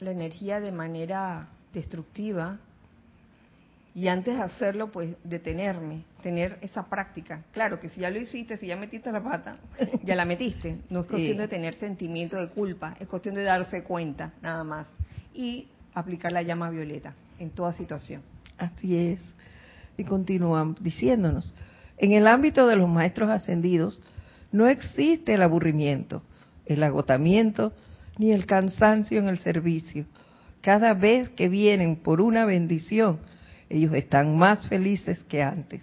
la 0.00 0.10
energía 0.10 0.60
de 0.60 0.72
manera 0.72 1.48
destructiva 1.72 2.58
y 3.96 4.08
antes 4.08 4.36
de 4.36 4.42
hacerlo, 4.42 4.92
pues 4.92 5.16
detenerme, 5.24 6.02
tener 6.22 6.58
esa 6.60 6.84
práctica. 6.84 7.42
Claro 7.52 7.80
que 7.80 7.88
si 7.88 8.02
ya 8.02 8.10
lo 8.10 8.20
hiciste, 8.20 8.58
si 8.58 8.66
ya 8.66 8.76
metiste 8.76 9.10
la 9.10 9.22
pata, 9.22 9.56
ya 10.04 10.14
la 10.14 10.26
metiste. 10.26 10.76
No 10.90 11.00
es 11.00 11.06
cuestión 11.06 11.38
de 11.38 11.48
tener 11.48 11.74
sentimiento 11.76 12.36
de 12.36 12.48
culpa, 12.48 12.94
es 13.00 13.08
cuestión 13.08 13.34
de 13.34 13.42
darse 13.42 13.82
cuenta, 13.82 14.34
nada 14.42 14.62
más. 14.64 14.86
Y 15.32 15.68
aplicar 15.94 16.30
la 16.30 16.42
llama 16.42 16.68
violeta 16.68 17.14
en 17.38 17.48
toda 17.48 17.72
situación. 17.72 18.20
Así 18.58 18.98
es. 18.98 19.22
Y 19.96 20.04
continúan 20.04 20.76
diciéndonos, 20.78 21.54
en 21.96 22.12
el 22.12 22.26
ámbito 22.26 22.66
de 22.66 22.76
los 22.76 22.90
maestros 22.90 23.30
ascendidos, 23.30 24.02
no 24.52 24.66
existe 24.66 25.32
el 25.32 25.42
aburrimiento, 25.42 26.22
el 26.66 26.82
agotamiento, 26.82 27.72
ni 28.18 28.32
el 28.32 28.44
cansancio 28.44 29.18
en 29.20 29.28
el 29.28 29.38
servicio 29.38 30.04
cada 30.60 30.94
vez 30.94 31.28
que 31.30 31.48
vienen 31.48 31.96
por 31.96 32.20
una 32.20 32.44
bendición, 32.44 33.20
ellos 33.68 33.94
están 33.94 34.36
más 34.36 34.68
felices 34.68 35.22
que 35.28 35.42
antes. 35.42 35.82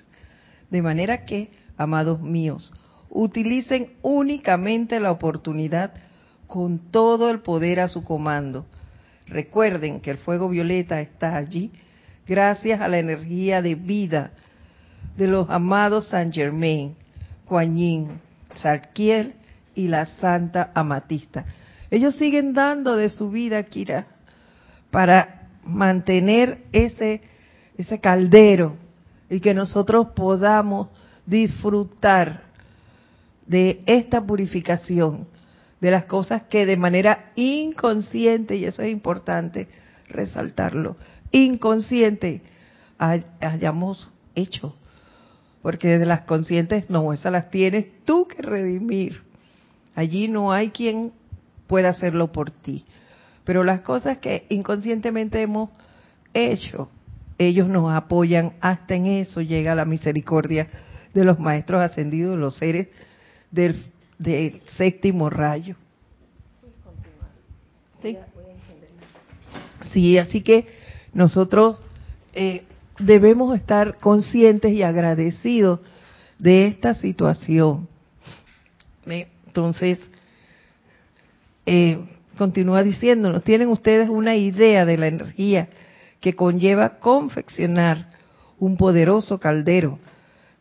De 0.69 0.81
manera 0.81 1.25
que, 1.25 1.51
amados 1.77 2.21
míos, 2.21 2.73
utilicen 3.09 3.93
únicamente 4.01 4.99
la 4.99 5.11
oportunidad 5.11 5.93
con 6.47 6.91
todo 6.91 7.29
el 7.29 7.39
poder 7.39 7.79
a 7.79 7.87
su 7.87 8.03
comando. 8.03 8.65
Recuerden 9.27 10.01
que 10.01 10.11
el 10.11 10.17
fuego 10.17 10.49
violeta 10.49 10.99
está 11.01 11.35
allí 11.37 11.71
gracias 12.27 12.81
a 12.81 12.87
la 12.87 12.99
energía 12.99 13.61
de 13.61 13.75
vida 13.75 14.31
de 15.17 15.27
los 15.27 15.49
amados 15.49 16.07
Saint 16.07 16.33
Germain, 16.33 16.95
Kuan 17.45 17.75
Yin, 17.77 18.21
y 19.75 19.87
la 19.87 20.05
Santa 20.05 20.71
Amatista. 20.73 21.45
Ellos 21.91 22.15
siguen 22.15 22.53
dando 22.53 22.95
de 22.95 23.09
su 23.09 23.29
vida, 23.29 23.61
Kira, 23.63 24.07
para 24.93 25.47
mantener 25.65 26.65
ese, 26.71 27.21
ese 27.79 27.99
caldero 27.99 28.77
y 29.27 29.39
que 29.39 29.55
nosotros 29.55 30.09
podamos 30.15 30.89
disfrutar 31.25 32.43
de 33.47 33.79
esta 33.87 34.21
purificación, 34.21 35.25
de 35.81 35.89
las 35.89 36.05
cosas 36.05 36.43
que 36.43 36.67
de 36.67 36.77
manera 36.77 37.31
inconsciente, 37.35 38.55
y 38.55 38.65
eso 38.65 38.83
es 38.83 38.91
importante 38.91 39.67
resaltarlo, 40.09 40.95
inconsciente 41.31 42.43
hayamos 42.99 44.11
hecho. 44.35 44.75
Porque 45.63 45.97
de 45.97 46.05
las 46.05 46.21
conscientes 46.21 46.87
no, 46.91 47.13
esas 47.13 47.31
las 47.31 47.49
tienes 47.49 47.87
tú 48.05 48.27
que 48.27 48.43
redimir. 48.43 49.23
Allí 49.95 50.27
no 50.27 50.51
hay 50.51 50.69
quien 50.69 51.13
pueda 51.65 51.89
hacerlo 51.89 52.31
por 52.31 52.51
ti. 52.51 52.85
Pero 53.43 53.63
las 53.63 53.81
cosas 53.81 54.19
que 54.19 54.45
inconscientemente 54.49 55.41
hemos 55.41 55.69
hecho, 56.33 56.89
ellos 57.37 57.67
nos 57.67 57.93
apoyan 57.93 58.53
hasta 58.61 58.95
en 58.95 59.05
eso, 59.05 59.41
llega 59.41 59.75
la 59.75 59.85
misericordia 59.85 60.67
de 61.13 61.25
los 61.25 61.39
maestros 61.39 61.81
ascendidos, 61.81 62.37
los 62.37 62.55
seres 62.55 62.87
del, 63.51 63.91
séptimo 64.67 65.29
rayo. 65.29 65.75
¿Sí? 69.93 70.17
así 70.17 70.41
que 70.41 70.67
nosotros 71.13 71.77
eh, 72.33 72.63
debemos 72.99 73.55
estar 73.55 73.97
conscientes 73.99 74.73
y 74.73 74.83
agradecidos 74.83 75.79
de 76.39 76.67
esta 76.67 76.93
situación. 76.93 77.87
Entonces, 79.05 79.99
eh, 81.65 81.99
continúa 82.37 82.83
diciéndonos, 82.83 83.43
tienen 83.43 83.69
ustedes 83.69 84.09
una 84.09 84.35
idea 84.35 84.85
de 84.85 84.97
la 84.97 85.07
energía 85.07 85.67
que 86.19 86.35
conlleva 86.35 86.99
confeccionar 86.99 88.07
un 88.59 88.77
poderoso 88.77 89.39
caldero 89.39 89.99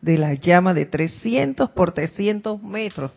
de 0.01 0.17
la 0.17 0.33
llama 0.33 0.73
de 0.73 0.85
300 0.85 1.69
por 1.71 1.93
300 1.93 2.61
metros. 2.61 3.11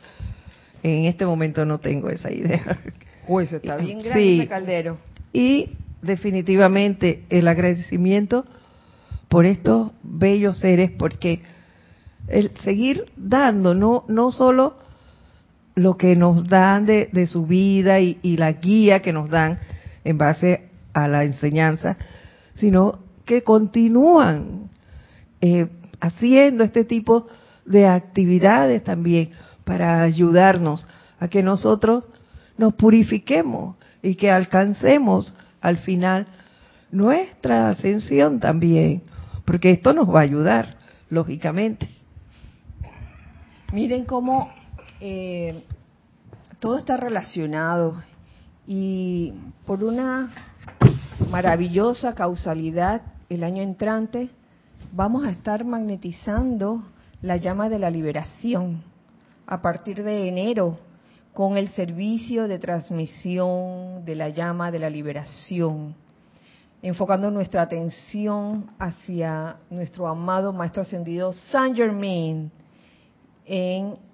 En 0.83 1.07
este 1.07 1.27
momento 1.27 1.65
no 1.65 1.81
tengo 1.81 2.09
esa 2.09 2.31
idea. 2.31 2.81
Pues 3.27 3.53
está 3.53 3.77
bien 3.79 3.99
grande 3.99 4.37
ese 4.37 4.47
caldero. 4.47 4.99
Y 5.33 5.71
definitivamente 6.01 7.25
el 7.29 7.49
agradecimiento 7.49 8.47
por 9.29 9.47
estos 9.47 9.91
bellos 10.05 10.59
seres, 10.59 10.93
porque 10.97 11.43
el 12.29 12.53
seguir 12.59 13.07
dando, 13.17 13.75
no, 13.75 14.05
no 14.07 14.31
solo 14.31 14.77
lo 15.77 15.99
que 15.99 16.17
nos 16.17 16.49
dan 16.49 16.87
de, 16.87 17.11
de 17.13 17.27
su 17.27 17.47
vida 17.47 18.01
y, 18.01 18.37
la 18.39 18.53
guía 18.53 19.03
que 19.03 19.13
nos 19.13 19.29
dan 19.29 19.59
en 20.05 20.17
base 20.17 20.71
a 20.95 21.07
la 21.07 21.25
enseñanza, 21.25 21.99
sino 22.55 23.01
que 23.27 23.43
continúan 23.43 24.71
eh, 25.43 25.69
haciendo 26.01 26.65
este 26.65 26.85
tipo 26.85 27.29
de 27.67 27.87
actividades 27.87 28.83
también 28.85 29.33
para 29.65 30.03
ayudarnos 30.03 30.89
a 31.21 31.29
que 31.29 31.43
nosotros 31.43 32.05
nos 32.57 32.73
purifiquemos 32.75 33.77
y 34.03 34.15
que 34.15 34.31
alcancemos 34.31 35.37
al 35.61 35.77
final 35.77 36.27
nuestra 36.91 37.69
ascensión 37.69 38.41
también, 38.41 39.03
porque 39.45 39.73
esto 39.73 39.93
nos 39.93 40.09
va 40.09 40.21
a 40.21 40.23
ayudar, 40.23 40.79
lógicamente. 41.11 41.87
Miren 43.73 44.05
cómo 44.05 44.51
eh, 45.01 45.63
todo 46.59 46.79
está 46.79 46.97
relacionado 46.97 48.03
y 48.67 49.33
por 49.67 49.85
una 49.85 50.33
maravillosa 51.31 52.15
causalidad 52.15 53.03
el 53.29 53.45
año 53.45 53.63
entrante 53.63 54.31
vamos 54.93 55.27
a 55.27 55.31
estar 55.31 55.65
magnetizando 55.65 56.83
la 57.21 57.37
llama 57.37 57.69
de 57.69 57.79
la 57.79 57.91
liberación 57.91 58.83
a 59.47 59.61
partir 59.61 60.03
de 60.03 60.29
enero 60.29 60.79
con 61.35 61.59
el 61.59 61.69
servicio 61.69 62.49
de 62.49 62.59
transmisión 62.59 64.05
de 64.07 64.15
la 64.15 64.31
llama 64.31 64.71
de 64.71 64.79
la 64.79 64.89
liberación, 64.89 65.95
enfocando 66.81 67.31
nuestra 67.31 67.61
atención 67.61 68.71
hacia 68.79 69.57
nuestro 69.69 70.09
amado 70.09 70.55
Maestro 70.55 70.81
Ascendido 70.81 71.33
Saint 71.33 71.77
Germain 71.77 72.51
en 73.45 74.06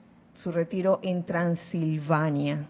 su 0.42 0.52
retiro 0.52 1.00
en 1.02 1.24
Transilvania. 1.24 2.68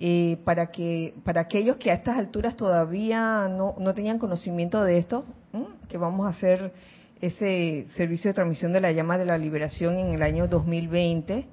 Eh, 0.00 0.38
para 0.44 0.70
que 0.70 1.14
para 1.24 1.40
aquellos 1.42 1.76
que 1.76 1.90
a 1.90 1.94
estas 1.94 2.16
alturas 2.16 2.56
todavía 2.56 3.48
no, 3.48 3.74
no 3.78 3.94
tenían 3.94 4.18
conocimiento 4.18 4.82
de 4.84 4.98
esto, 4.98 5.24
que 5.88 5.98
vamos 5.98 6.26
a 6.26 6.30
hacer 6.30 6.72
ese 7.20 7.86
servicio 7.96 8.30
de 8.30 8.34
transmisión 8.34 8.72
de 8.72 8.80
la 8.80 8.92
llama 8.92 9.18
de 9.18 9.24
la 9.24 9.36
liberación 9.36 9.98
en 9.98 10.14
el 10.14 10.22
año 10.22 10.46
2020. 10.46 11.48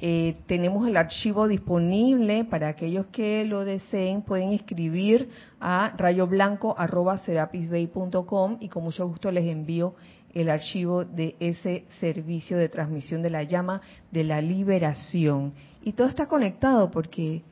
Eh, 0.00 0.36
tenemos 0.46 0.86
el 0.86 0.96
archivo 0.96 1.48
disponible 1.48 2.44
para 2.44 2.68
aquellos 2.68 3.06
que 3.06 3.44
lo 3.44 3.64
deseen, 3.64 4.22
pueden 4.22 4.50
escribir 4.50 5.28
a 5.58 5.92
rayoblanco.com 5.96 8.58
y 8.60 8.68
con 8.68 8.84
mucho 8.84 9.08
gusto 9.08 9.32
les 9.32 9.46
envío 9.46 9.96
el 10.38 10.50
archivo 10.50 11.04
de 11.04 11.36
ese 11.40 11.84
servicio 12.00 12.58
de 12.58 12.68
transmisión 12.68 13.22
de 13.22 13.30
la 13.30 13.42
llama 13.42 13.80
de 14.10 14.24
la 14.24 14.40
liberación. 14.40 15.52
Y 15.82 15.92
todo 15.92 16.06
está 16.06 16.26
conectado 16.26 16.90
porque 16.90 17.42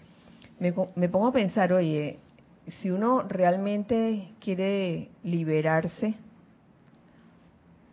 me, 0.59 0.75
me 0.95 1.09
pongo 1.09 1.29
a 1.29 1.33
pensar, 1.33 1.73
oye, 1.73 2.19
si 2.81 2.91
uno 2.91 3.23
realmente 3.23 4.33
quiere 4.41 5.11
liberarse 5.23 6.17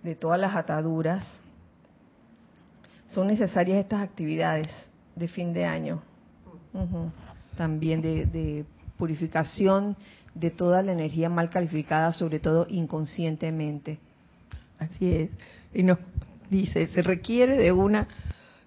de 0.01 0.15
todas 0.15 0.39
las 0.39 0.56
ataduras, 0.56 1.25
son 3.10 3.27
necesarias 3.27 3.77
estas 3.77 4.01
actividades 4.01 4.67
de 5.15 5.27
fin 5.27 5.53
de 5.53 5.65
año. 5.65 6.01
También 7.56 8.01
de, 8.01 8.25
de 8.25 8.65
purificación 8.97 9.95
de 10.34 10.49
toda 10.49 10.82
la 10.82 10.91
energía 10.91 11.29
mal 11.29 11.49
calificada, 11.49 12.12
sobre 12.12 12.39
todo 12.39 12.65
inconscientemente. 12.69 13.99
Así 14.84 15.12
es. 15.12 15.30
Y 15.74 15.84
nos 15.84 16.00
dice, 16.50 16.88
se 16.88 17.02
requiere 17.02 17.58
de 17.58 17.72
una 17.72 18.08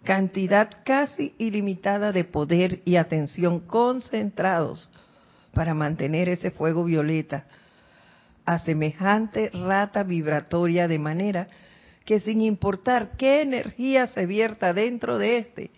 cantidad 0.04 0.70
casi 0.84 1.34
ilimitada 1.38 2.12
de 2.12 2.24
poder 2.24 2.80
y 2.84 2.96
atención 2.96 3.60
concentrados 3.60 4.90
para 5.52 5.74
mantener 5.74 6.28
ese 6.28 6.50
fuego 6.50 6.84
violeta 6.84 7.46
a 8.44 8.60
semejante 8.60 9.50
rata 9.50 10.04
vibratoria 10.04 10.86
de 10.86 10.98
manera 10.98 11.48
que 12.04 12.20
sin 12.20 12.40
importar 12.40 13.16
qué 13.18 13.42
energía 13.42 14.06
se 14.06 14.26
vierta 14.26 14.72
dentro 14.72 15.18
de 15.18 15.38
éste, 15.38 15.70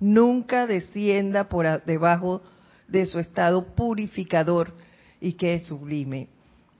nunca 0.00 0.66
descienda 0.66 1.50
por 1.50 1.84
debajo 1.84 2.42
de 2.88 3.04
su 3.04 3.18
estado 3.18 3.74
purificador 3.74 4.72
y 5.20 5.34
que 5.34 5.54
es 5.54 5.66
sublime. 5.66 6.28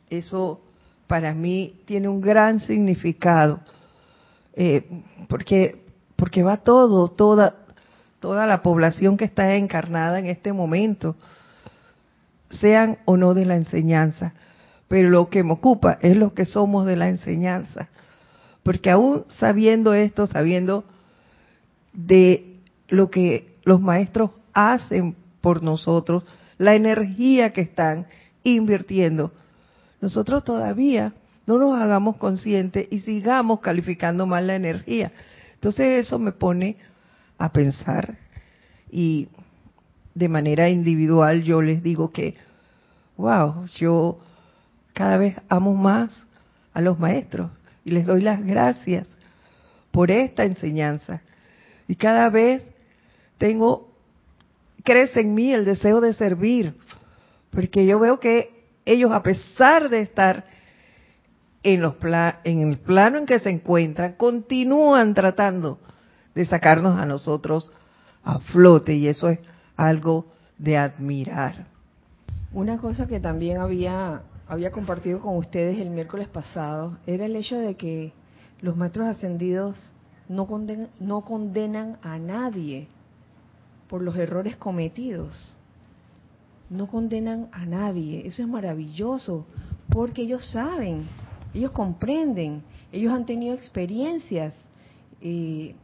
Eso 0.09 0.63
para 1.07 1.35
mí 1.35 1.81
tiene 1.87 2.09
un 2.09 2.21
gran 2.21 2.61
significado, 2.61 3.61
eh, 4.55 4.89
porque, 5.29 5.85
porque 6.17 6.43
va 6.43 6.59
todo, 6.59 7.09
toda, 7.09 7.57
toda 8.21 8.47
la 8.47 8.63
población 8.63 9.17
que 9.17 9.25
está 9.25 9.55
encarnada 9.55 10.19
en 10.19 10.27
este 10.27 10.53
momento, 10.53 11.17
sean 12.51 12.99
o 13.05 13.17
no 13.17 13.35
de 13.35 13.45
la 13.45 13.57
enseñanza 13.57 14.33
pero 14.89 15.11
lo 15.11 15.29
que 15.29 15.43
me 15.43 15.53
ocupa 15.53 15.99
es 16.01 16.17
lo 16.17 16.35
que 16.35 16.45
somos 16.45 16.87
de 16.87 16.97
la 16.97 17.09
enseñanza. 17.09 17.89
Porque 18.63 18.91
aún 18.91 19.25
sabiendo 19.29 19.95
esto, 19.95 20.27
sabiendo 20.27 20.85
de 21.93 22.61
lo 22.89 23.11
que 23.11 23.57
los 23.65 23.81
maestros 23.81 24.31
hacen 24.53 25.17
por 25.41 25.63
nosotros, 25.63 26.25
la 26.59 26.75
energía 26.75 27.53
que 27.53 27.63
están 27.63 28.07
invirtiendo, 28.43 29.33
nosotros 30.01 30.45
todavía 30.45 31.13
no 31.47 31.59
nos 31.59 31.81
hagamos 31.81 32.17
conscientes 32.17 32.89
y 32.91 33.01
sigamos 33.01 33.61
calificando 33.61 34.27
mal 34.27 34.47
la 34.47 34.57
energía. 34.57 35.13
Entonces 35.55 36.07
eso 36.07 36.19
me 36.19 36.33
pone 36.33 36.77
a 37.39 37.53
pensar 37.53 38.19
y 38.91 39.29
de 40.15 40.29
manera 40.29 40.69
individual 40.69 41.43
yo 41.43 41.63
les 41.63 41.83
digo 41.83 42.11
que, 42.11 42.37
wow, 43.17 43.67
yo 43.77 44.19
cada 44.93 45.19
vez 45.19 45.37
amo 45.49 45.75
más 45.75 46.27
a 46.73 46.81
los 46.81 46.99
maestros 46.99 47.51
y 47.85 47.91
les 47.91 48.07
doy 48.07 48.23
las 48.23 48.45
gracias 48.45 49.07
por 49.91 50.11
esta 50.11 50.45
enseñanza. 50.45 51.23
Y 51.87 51.97
cada 51.97 52.29
vez 52.31 52.65
tengo, 53.39 53.93
crece 54.83 55.21
en 55.21 55.35
mí 55.35 55.53
el 55.53 55.65
deseo 55.65 56.01
de 56.01 56.13
servir, 56.13 56.75
porque 57.51 57.87
yo 57.87 57.99
veo 57.99 58.19
que 58.19 58.56
ellos, 58.87 59.13
a 59.13 59.23
pesar 59.23 59.91
de 59.91 60.01
estar 60.01 60.45
en, 61.63 61.83
los 61.83 61.97
en 62.45 62.71
el 62.71 62.79
plano 62.79 63.19
en 63.19 63.27
que 63.27 63.41
se 63.41 63.51
encuentran, 63.51 64.15
continúan 64.15 65.13
tratando 65.13 65.79
de 66.35 66.45
sacarnos 66.47 66.99
a 66.99 67.05
nosotros 67.05 67.71
a 68.25 68.39
flote 68.39 68.95
y 68.95 69.09
eso 69.09 69.29
es 69.29 69.41
algo 69.77 70.27
de 70.59 70.79
admirar. 70.79 71.67
Una 72.53 72.79
cosa 72.79 73.07
que 73.07 73.21
también 73.21 73.59
había 73.59 74.23
había 74.49 74.71
compartido 74.71 75.21
con 75.21 75.37
ustedes 75.37 75.79
el 75.79 75.91
miércoles 75.91 76.29
pasado 76.29 76.99
era 77.07 77.25
el 77.27 77.35
hecho 77.35 77.59
de 77.59 77.75
que 77.75 78.13
los 78.61 78.77
maestros 78.77 79.09
ascendidos 79.09 79.77
no 80.29 80.47
no 81.01 81.21
condenan 81.23 81.99
a 82.03 82.19
nadie 82.19 82.89
por 83.89 84.03
los 84.03 84.17
errores 84.17 84.57
cometidos. 84.57 85.56
No 86.69 86.87
condenan 86.89 87.49
a 87.53 87.65
nadie. 87.65 88.27
Eso 88.27 88.43
es 88.43 88.49
maravilloso 88.49 89.47
porque 89.89 90.23
ellos 90.23 90.51
saben, 90.51 91.07
ellos 91.55 91.71
comprenden, 91.71 92.63
ellos 92.93 93.13
han 93.13 93.25
tenido 93.25 93.55
experiencias 93.55 94.55
eh, 95.21 95.75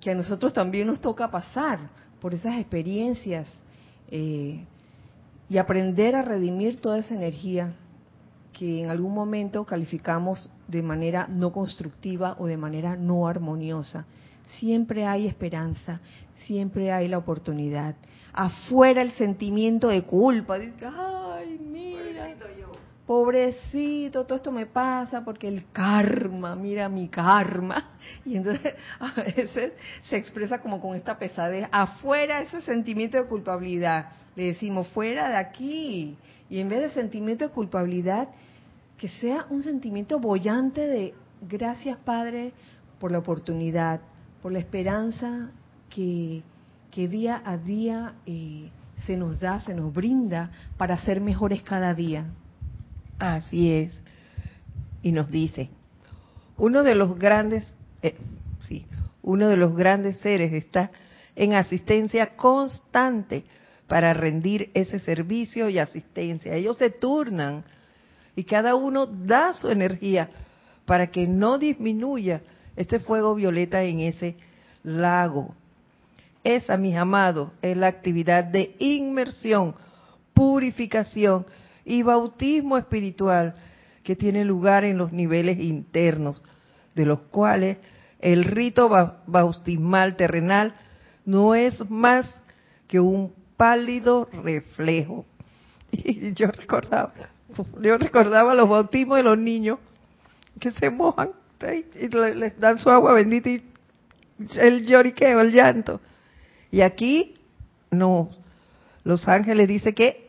que 0.00 0.10
a 0.10 0.14
nosotros 0.14 0.52
también 0.52 0.86
nos 0.86 1.00
toca 1.00 1.30
pasar 1.30 1.78
por 2.20 2.34
esas 2.34 2.58
experiencias 2.58 3.48
eh, 4.08 4.64
y 5.48 5.58
aprender 5.58 6.14
a 6.14 6.22
redimir 6.22 6.80
toda 6.80 6.98
esa 6.98 7.14
energía 7.14 7.74
que 8.52 8.82
en 8.82 8.90
algún 8.90 9.12
momento 9.12 9.64
calificamos 9.64 10.50
de 10.66 10.82
manera 10.82 11.26
no 11.28 11.52
constructiva 11.52 12.36
o 12.38 12.46
de 12.46 12.56
manera 12.56 12.96
no 12.96 13.28
armoniosa. 13.28 14.06
Siempre 14.58 15.04
hay 15.04 15.26
esperanza, 15.26 16.00
siempre 16.46 16.92
hay 16.92 17.08
la 17.08 17.18
oportunidad. 17.18 17.96
Afuera 18.36 19.02
el 19.02 19.12
sentimiento 19.12 19.88
de 19.88 20.02
culpa, 20.02 20.58
dice, 20.58 20.86
ay, 20.86 21.58
mira, 21.58 22.28
pobrecito, 23.06 24.24
todo 24.24 24.36
esto 24.36 24.52
me 24.52 24.66
pasa 24.66 25.24
porque 25.24 25.48
el 25.48 25.64
karma, 25.72 26.56
mira 26.56 26.88
mi 26.88 27.08
karma. 27.08 27.92
Y 28.24 28.36
entonces 28.36 28.74
a 29.00 29.22
veces 29.22 29.72
se 30.04 30.16
expresa 30.16 30.60
como 30.60 30.80
con 30.80 30.94
esta 30.94 31.18
pesadez. 31.18 31.68
Afuera 31.72 32.42
ese 32.42 32.60
sentimiento 32.60 33.16
de 33.16 33.24
culpabilidad. 33.24 34.10
Le 34.34 34.48
decimos, 34.48 34.88
fuera 34.88 35.30
de 35.30 35.36
aquí. 35.36 36.16
Y 36.50 36.60
en 36.60 36.68
vez 36.68 36.80
de 36.80 36.90
sentimiento 36.90 37.46
de 37.46 37.50
culpabilidad, 37.50 38.28
que 38.98 39.08
sea 39.08 39.46
un 39.50 39.62
sentimiento 39.62 40.18
bollante 40.18 40.86
de 40.86 41.14
gracias 41.40 41.96
Padre 41.98 42.52
por 42.98 43.12
la 43.12 43.18
oportunidad, 43.18 44.00
por 44.42 44.52
la 44.52 44.58
esperanza 44.58 45.50
que, 45.90 46.42
que 46.96 47.08
día 47.08 47.42
a 47.44 47.58
día 47.58 48.14
eh, 48.24 48.70
se 49.04 49.18
nos 49.18 49.38
da, 49.38 49.60
se 49.60 49.74
nos 49.74 49.92
brinda 49.92 50.50
para 50.78 50.96
ser 50.96 51.20
mejores 51.20 51.60
cada 51.60 51.92
día. 51.92 52.24
Así 53.18 53.70
es. 53.70 54.00
Y 55.02 55.12
nos 55.12 55.30
dice, 55.30 55.68
uno 56.56 56.82
de 56.84 56.94
los 56.94 57.18
grandes, 57.18 57.70
eh, 58.00 58.16
sí, 58.66 58.86
uno 59.22 59.48
de 59.48 59.58
los 59.58 59.76
grandes 59.76 60.16
seres 60.20 60.54
está 60.54 60.90
en 61.34 61.52
asistencia 61.52 62.34
constante 62.34 63.44
para 63.88 64.14
rendir 64.14 64.70
ese 64.72 64.98
servicio 64.98 65.68
y 65.68 65.78
asistencia. 65.78 66.54
Ellos 66.54 66.78
se 66.78 66.88
turnan 66.88 67.64
y 68.34 68.44
cada 68.44 68.74
uno 68.74 69.04
da 69.04 69.52
su 69.52 69.68
energía 69.68 70.30
para 70.86 71.08
que 71.08 71.26
no 71.26 71.58
disminuya 71.58 72.40
este 72.74 73.00
fuego 73.00 73.34
violeta 73.34 73.82
en 73.82 74.00
ese 74.00 74.38
lago. 74.82 75.54
Esa, 76.46 76.76
mis 76.76 76.94
amados, 76.94 77.50
es 77.60 77.76
la 77.76 77.88
actividad 77.88 78.44
de 78.44 78.76
inmersión, 78.78 79.74
purificación 80.32 81.44
y 81.84 82.04
bautismo 82.04 82.78
espiritual 82.78 83.56
que 84.04 84.14
tiene 84.14 84.44
lugar 84.44 84.84
en 84.84 84.96
los 84.96 85.10
niveles 85.10 85.58
internos, 85.58 86.40
de 86.94 87.04
los 87.04 87.18
cuales 87.32 87.78
el 88.20 88.44
rito 88.44 88.88
bautismal 89.26 90.14
terrenal 90.14 90.76
no 91.24 91.56
es 91.56 91.90
más 91.90 92.32
que 92.86 93.00
un 93.00 93.34
pálido 93.56 94.28
reflejo. 94.44 95.26
Y 95.90 96.32
yo 96.32 96.46
recordaba, 96.46 97.12
yo 97.82 97.98
recordaba 97.98 98.54
los 98.54 98.68
bautismos 98.68 99.16
de 99.16 99.24
los 99.24 99.36
niños 99.36 99.80
que 100.60 100.70
se 100.70 100.90
mojan 100.90 101.30
y 102.00 102.08
les 102.08 102.60
dan 102.60 102.78
su 102.78 102.88
agua 102.88 103.14
bendita 103.14 103.50
y 103.50 103.64
el 104.60 104.86
lloriqueo, 104.86 105.40
el 105.40 105.50
llanto. 105.50 106.00
Y 106.76 106.82
aquí 106.82 107.34
no, 107.90 108.28
los 109.02 109.26
ángeles 109.28 109.66
dice 109.66 109.94
que 109.94 110.28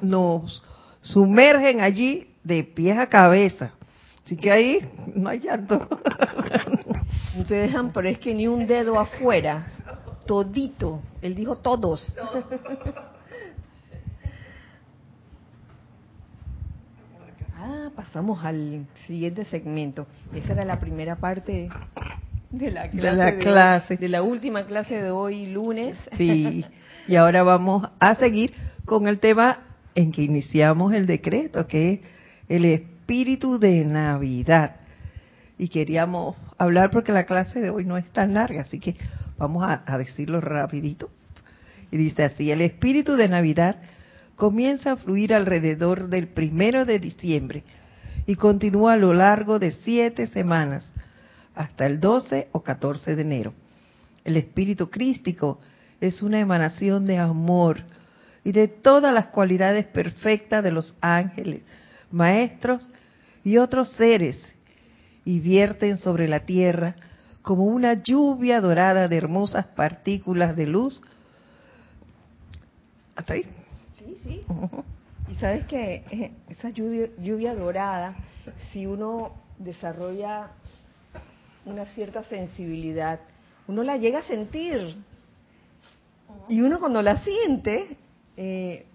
nos 0.00 0.62
sumergen 1.02 1.82
allí 1.82 2.26
de 2.42 2.64
pies 2.64 2.96
a 2.96 3.06
cabeza. 3.06 3.72
Así 4.24 4.38
que 4.38 4.50
ahí 4.50 4.78
no 5.14 5.28
hay 5.28 5.40
llanto. 5.40 5.74
Ustedes 7.38 7.70
dejan, 7.70 7.92
pero 7.92 8.08
es 8.08 8.18
que 8.18 8.32
ni 8.32 8.48
un 8.48 8.66
dedo 8.66 8.98
afuera, 8.98 9.70
todito. 10.24 11.02
Él 11.20 11.34
dijo 11.34 11.56
todos. 11.56 12.16
Ah, 17.60 17.90
pasamos 17.94 18.42
al 18.44 18.86
siguiente 19.08 19.44
segmento. 19.44 20.06
Esa 20.32 20.52
era 20.52 20.64
la 20.64 20.78
primera 20.78 21.16
parte 21.16 21.68
de 22.50 22.70
la 22.70 22.88
clase. 22.88 23.10
De 23.10 23.16
la, 23.16 23.36
clase. 23.36 23.96
de 23.96 24.08
la 24.08 24.22
última 24.22 24.66
clase 24.66 25.02
de 25.02 25.10
hoy, 25.10 25.46
lunes. 25.46 25.98
Sí, 26.16 26.64
y 27.06 27.16
ahora 27.16 27.42
vamos 27.42 27.88
a 27.98 28.14
seguir 28.14 28.52
con 28.84 29.06
el 29.06 29.18
tema 29.18 29.60
en 29.94 30.12
que 30.12 30.22
iniciamos 30.22 30.94
el 30.94 31.06
decreto, 31.06 31.66
que 31.66 31.92
es 31.92 32.00
el 32.48 32.64
espíritu 32.64 33.58
de 33.58 33.84
Navidad. 33.84 34.76
Y 35.58 35.68
queríamos 35.68 36.36
hablar 36.56 36.90
porque 36.90 37.12
la 37.12 37.24
clase 37.24 37.60
de 37.60 37.70
hoy 37.70 37.84
no 37.84 37.96
es 37.96 38.08
tan 38.12 38.34
larga, 38.34 38.62
así 38.62 38.78
que 38.78 38.96
vamos 39.36 39.64
a, 39.64 39.82
a 39.86 39.98
decirlo 39.98 40.40
rapidito. 40.40 41.10
Y 41.90 41.96
dice 41.96 42.24
así, 42.24 42.50
el 42.50 42.60
espíritu 42.60 43.16
de 43.16 43.28
Navidad 43.28 43.76
comienza 44.36 44.92
a 44.92 44.96
fluir 44.96 45.34
alrededor 45.34 46.08
del 46.08 46.28
primero 46.28 46.84
de 46.84 46.98
diciembre 47.00 47.64
y 48.26 48.36
continúa 48.36 48.92
a 48.92 48.96
lo 48.96 49.12
largo 49.14 49.58
de 49.58 49.72
siete 49.72 50.26
semanas 50.28 50.92
hasta 51.58 51.86
el 51.86 51.98
12 51.98 52.48
o 52.52 52.62
14 52.62 53.16
de 53.16 53.22
enero. 53.22 53.52
El 54.24 54.36
espíritu 54.36 54.88
crístico 54.88 55.58
es 56.00 56.22
una 56.22 56.38
emanación 56.38 57.04
de 57.04 57.18
amor 57.18 57.82
y 58.44 58.52
de 58.52 58.68
todas 58.68 59.12
las 59.12 59.26
cualidades 59.26 59.84
perfectas 59.86 60.62
de 60.62 60.70
los 60.70 60.94
ángeles, 61.00 61.62
maestros 62.12 62.88
y 63.42 63.58
otros 63.58 63.90
seres 63.94 64.40
y 65.24 65.40
vierten 65.40 65.98
sobre 65.98 66.28
la 66.28 66.46
tierra 66.46 66.94
como 67.42 67.64
una 67.64 67.94
lluvia 67.94 68.60
dorada 68.60 69.08
de 69.08 69.16
hermosas 69.16 69.66
partículas 69.66 70.54
de 70.54 70.66
luz. 70.68 71.00
¿Hasta 73.16 73.34
ahí? 73.34 73.42
Sí, 73.98 74.44
Y 75.28 75.34
sabes 75.34 75.64
que 75.64 76.04
eh, 76.08 76.30
esa 76.48 76.68
lluvia, 76.70 77.54
dorada, 77.56 78.14
si 78.72 78.86
uno 78.86 79.32
desarrolla 79.58 80.50
una 81.68 81.84
cierta 81.86 82.22
sensibilidad, 82.24 83.20
uno 83.66 83.82
la 83.82 83.96
llega 83.96 84.20
a 84.20 84.22
sentir. 84.22 84.96
Y 86.48 86.60
uno 86.62 86.80
cuando 86.80 87.02
la 87.02 87.18
siente, 87.18 87.96
eh, 88.36 88.86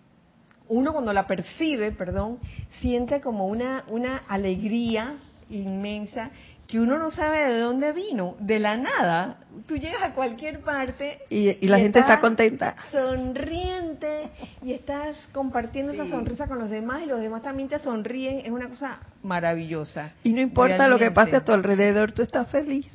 uno 0.68 0.92
cuando 0.92 1.14
la 1.14 1.28
percibe, 1.28 1.92
perdón, 1.92 2.40
siente 2.82 3.22
como 3.22 3.48
una, 3.48 3.86
una 3.90 4.18
alegría 4.28 5.18
inmensa 5.50 6.32
que 6.74 6.80
uno 6.80 6.98
no 6.98 7.12
sabe 7.12 7.54
de 7.54 7.60
dónde 7.60 7.92
vino, 7.92 8.36
de 8.40 8.58
la 8.58 8.76
nada. 8.78 9.38
Tú 9.68 9.78
llegas 9.78 10.02
a 10.02 10.16
cualquier 10.16 10.62
parte 10.62 11.20
y, 11.30 11.68
la 11.68 11.78
gente 11.78 12.00
está 12.00 12.20
contenta. 12.20 12.76
Sonriente 12.92 14.32
y 14.64 14.74
estás 14.74 15.16
compartiendo 15.34 15.92
esa 15.92 16.08
sonrisa 16.08 16.48
con 16.48 16.58
los 16.58 16.72
demás 16.72 17.04
y 17.04 17.06
los 17.06 17.22
demás 17.22 17.44
también 17.44 17.70
te 17.70 17.78
sonríen. 17.78 18.40
Es 18.40 18.50
una 18.50 18.70
cosa 18.70 18.98
maravillosa. 19.22 20.14
Y 20.24 20.34
no 20.34 20.42
importa 20.42 20.88
lo 20.88 20.98
que 20.98 21.12
pase 21.12 21.36
a 21.36 21.46
tu 21.46 21.52
alrededor, 21.52 22.12
tú 22.12 22.24
estás 22.24 22.50
feliz. 22.50 22.88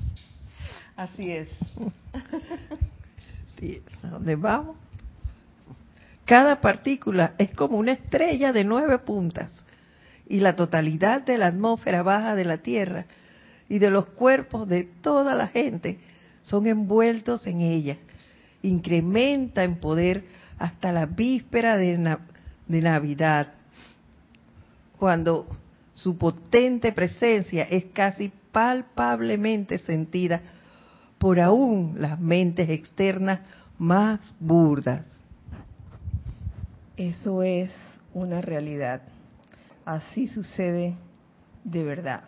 Así 0.96 1.30
es. 1.30 1.48
Sí, 3.60 3.80
¿a 4.02 4.08
dónde 4.08 4.34
vamos? 4.34 4.76
Cada 6.24 6.60
partícula 6.60 7.34
es 7.38 7.52
como 7.54 7.78
una 7.78 7.92
estrella 7.92 8.52
de 8.52 8.64
nueve 8.64 8.98
puntas 8.98 9.52
y 10.26 10.40
la 10.40 10.56
totalidad 10.56 11.22
de 11.22 11.38
la 11.38 11.46
atmósfera 11.46 12.02
baja 12.02 12.34
de 12.34 12.44
la 12.44 12.58
Tierra 12.58 13.06
y 13.68 13.78
de 13.78 13.90
los 13.90 14.06
cuerpos 14.06 14.68
de 14.68 14.84
toda 14.84 15.34
la 15.34 15.48
gente 15.48 15.98
son 16.42 16.66
envueltos 16.66 17.46
en 17.46 17.60
ella. 17.60 17.98
Incrementa 18.62 19.64
en 19.64 19.76
poder 19.76 20.24
hasta 20.58 20.90
la 20.92 21.06
víspera 21.06 21.76
de, 21.76 22.18
Navidad, 22.68 23.52
cuando 24.98 25.46
su 25.94 26.16
potente 26.16 26.92
presencia 26.92 27.64
es 27.64 27.86
casi 27.92 28.32
palpablemente 28.52 29.78
sentida 29.78 30.40
por 31.18 31.38
aún 31.40 31.96
las 31.98 32.18
mentes 32.18 32.68
externas 32.70 33.40
más 33.78 34.34
burdas. 34.40 35.04
Eso 36.96 37.42
es 37.42 37.72
una 38.12 38.40
realidad. 38.40 39.02
Así 39.84 40.28
sucede 40.28 40.96
de 41.64 41.84
verdad 41.84 42.27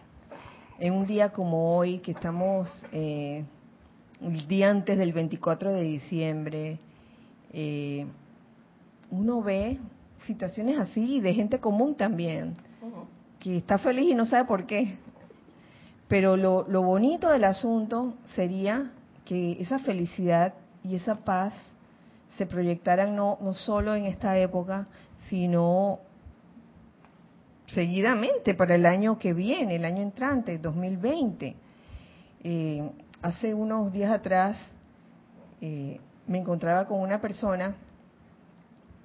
en 0.81 0.95
un 0.95 1.07
día 1.07 1.29
como 1.31 1.77
hoy, 1.77 1.99
que 1.99 2.13
estamos 2.13 2.69
eh, 2.91 3.45
el 4.23 4.49
día 4.49 4.71
antes 4.71 4.99
del 4.99 5.13
24 5.13 5.73
de 5.73 5.83
diciembre, 5.83 6.79
eh, 7.53 8.07
uno 9.11 9.43
ve 9.43 9.79
situaciones 10.27 10.79
así 10.79 11.21
de 11.21 11.35
gente 11.35 11.61
común 11.61 11.95
también, 11.95 12.55
que 13.39 13.59
está 13.59 13.77
feliz 13.77 14.11
y 14.11 14.15
no 14.15 14.25
sabe 14.25 14.47
por 14.47 14.67
qué. 14.67 14.97
Pero 16.09 16.37
lo, 16.37 16.67
lo 16.67 16.83
bonito 16.83 17.29
del 17.29 17.45
asunto 17.45 18.15
sería 18.35 18.91
que 19.27 19.53
esa 19.61 19.79
felicidad 19.79 20.55
y 20.83 20.97
esa 20.97 21.17
paz 21.17 21.53
se 22.39 22.47
proyectaran 22.47 23.15
no, 23.15 23.39
no 23.43 23.53
solo 23.53 23.95
en 23.95 24.07
esta 24.07 24.39
época, 24.39 24.87
sino 25.29 26.01
seguidamente 27.75 28.55
para 28.55 28.75
el 28.75 28.87
año 28.87 29.19
que 29.19 29.33
viene, 29.33 29.77
el 29.77 29.85
año 29.85 30.03
entrante, 30.03 30.59
2020. 30.59 31.57
Eh, 32.43 32.91
hace 33.23 33.55
unos 33.55 33.93
días 33.93 34.11
atrás 34.11 34.57
eh, 35.61 36.01
me 36.27 36.39
encontraba 36.39 36.87
con 36.87 37.01
una 37.01 37.21
persona 37.21 37.75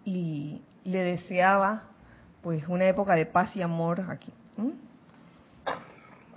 y 0.04 0.62
le 0.84 1.00
deseaba 1.00 1.84
pues 2.42 2.68
una 2.68 2.86
época 2.86 3.16
de 3.16 3.26
paz 3.26 3.56
y 3.56 3.62
amor 3.62 4.06
aquí. 4.10 4.32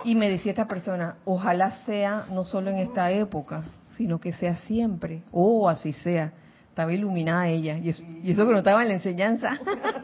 Y 0.03 0.15
me 0.15 0.29
decía 0.29 0.51
esta 0.53 0.67
persona, 0.67 1.17
ojalá 1.25 1.71
sea 1.85 2.25
no 2.31 2.45
solo 2.45 2.69
en 2.69 2.77
esta 2.77 3.11
época, 3.11 3.63
sino 3.97 4.19
que 4.19 4.31
sea 4.33 4.55
siempre. 4.57 5.23
Oh, 5.31 5.67
así 5.67 5.93
sea. 5.93 6.31
Estaba 6.69 6.93
iluminada 6.93 7.47
ella. 7.47 7.77
Y 7.77 7.89
eso, 7.89 8.03
y 8.23 8.31
eso 8.31 8.45
que 8.45 8.51
no 8.53 8.59
estaba 8.59 8.81
en 8.81 8.87
la 8.87 8.93
enseñanza. 8.95 9.59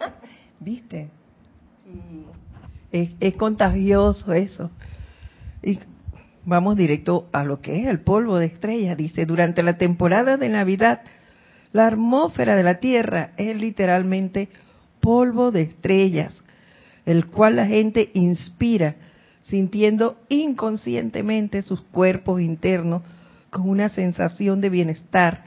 ¿Viste? 0.59 1.09
Es, 2.91 3.35
contagioso 3.35 4.33
eso. 4.33 4.71
Y 5.61 5.79
vamos 6.45 6.77
directo 6.77 7.27
a 7.33 7.43
lo 7.43 7.61
que 7.61 7.81
es 7.81 7.87
el 7.87 7.99
polvo 7.99 8.37
de 8.37 8.45
estrellas. 8.45 8.97
Dice, 8.97 9.25
durante 9.25 9.63
la 9.63 9.77
temporada 9.77 10.37
de 10.37 10.49
Navidad, 10.49 11.01
la 11.73 11.87
atmósfera 11.87 12.55
de 12.55 12.63
la 12.63 12.79
Tierra 12.79 13.31
es 13.37 13.55
literalmente 13.57 14.49
polvo 15.01 15.51
de 15.51 15.63
estrellas, 15.63 16.33
el 17.05 17.27
cual 17.27 17.57
la 17.57 17.65
gente 17.65 18.11
inspira 18.13 18.95
sintiendo 19.43 20.17
inconscientemente 20.29 21.61
sus 21.61 21.81
cuerpos 21.81 22.41
internos 22.41 23.03
con 23.51 23.69
una 23.69 23.89
sensación 23.89 24.59
de 24.59 24.69
bienestar, 24.69 25.43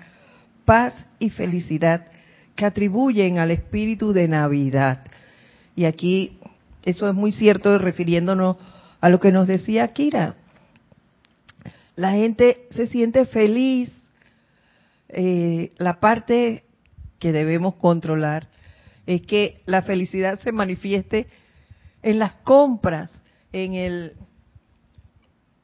paz 0.64 0.94
y 1.18 1.30
felicidad 1.30 2.06
que 2.54 2.64
atribuyen 2.64 3.38
al 3.38 3.50
espíritu 3.50 4.12
de 4.12 4.28
Navidad. 4.28 5.04
Y 5.78 5.84
aquí 5.84 6.40
eso 6.84 7.08
es 7.08 7.14
muy 7.14 7.30
cierto 7.30 7.78
refiriéndonos 7.78 8.56
a 9.00 9.08
lo 9.10 9.20
que 9.20 9.30
nos 9.30 9.46
decía 9.46 9.92
Kira. 9.92 10.34
La 11.94 12.10
gente 12.14 12.66
se 12.72 12.88
siente 12.88 13.26
feliz. 13.26 13.92
Eh, 15.08 15.70
la 15.78 16.00
parte 16.00 16.64
que 17.20 17.30
debemos 17.30 17.76
controlar 17.76 18.48
es 19.06 19.22
que 19.22 19.62
la 19.66 19.82
felicidad 19.82 20.40
se 20.40 20.50
manifieste 20.50 21.28
en 22.02 22.18
las 22.18 22.32
compras, 22.42 23.12
en 23.52 23.74
el 23.74 24.14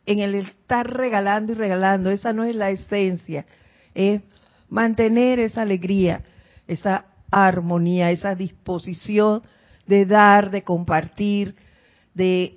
en 0.06 0.20
el 0.20 0.36
estar 0.36 0.88
regalando 0.88 1.54
y 1.54 1.56
regalando. 1.56 2.12
Esa 2.12 2.32
no 2.32 2.44
es 2.44 2.54
la 2.54 2.70
esencia. 2.70 3.46
Es 3.96 4.22
mantener 4.68 5.40
esa 5.40 5.62
alegría, 5.62 6.22
esa 6.68 7.06
armonía, 7.32 8.12
esa 8.12 8.36
disposición 8.36 9.42
de 9.86 10.06
dar, 10.06 10.50
de 10.50 10.62
compartir, 10.62 11.54
de, 12.14 12.56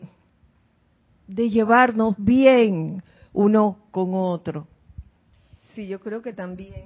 de 1.28 1.50
llevarnos 1.50 2.16
bien 2.18 3.04
uno 3.34 3.78
con 3.92 4.14
otro. 4.14 4.68
Sí, 5.74 5.88
yo 5.88 6.00
creo 6.00 6.22
que 6.22 6.34
también 6.34 6.86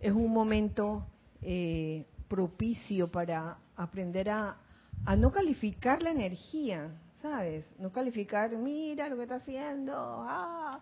es 0.00 0.12
un 0.12 0.32
momento 0.32 1.04
eh, 1.42 2.04
propicio 2.28 3.10
para 3.10 3.56
aprender 3.76 4.30
a, 4.30 4.56
a 5.04 5.16
no 5.16 5.32
calificar 5.32 6.02
la 6.02 6.10
energía, 6.10 6.90
¿sabes? 7.22 7.66
No 7.78 7.90
calificar, 7.90 8.50
mira 8.56 9.08
lo 9.08 9.16
que 9.16 9.22
está 9.22 9.36
haciendo, 9.36 9.94
ah, 9.96 10.80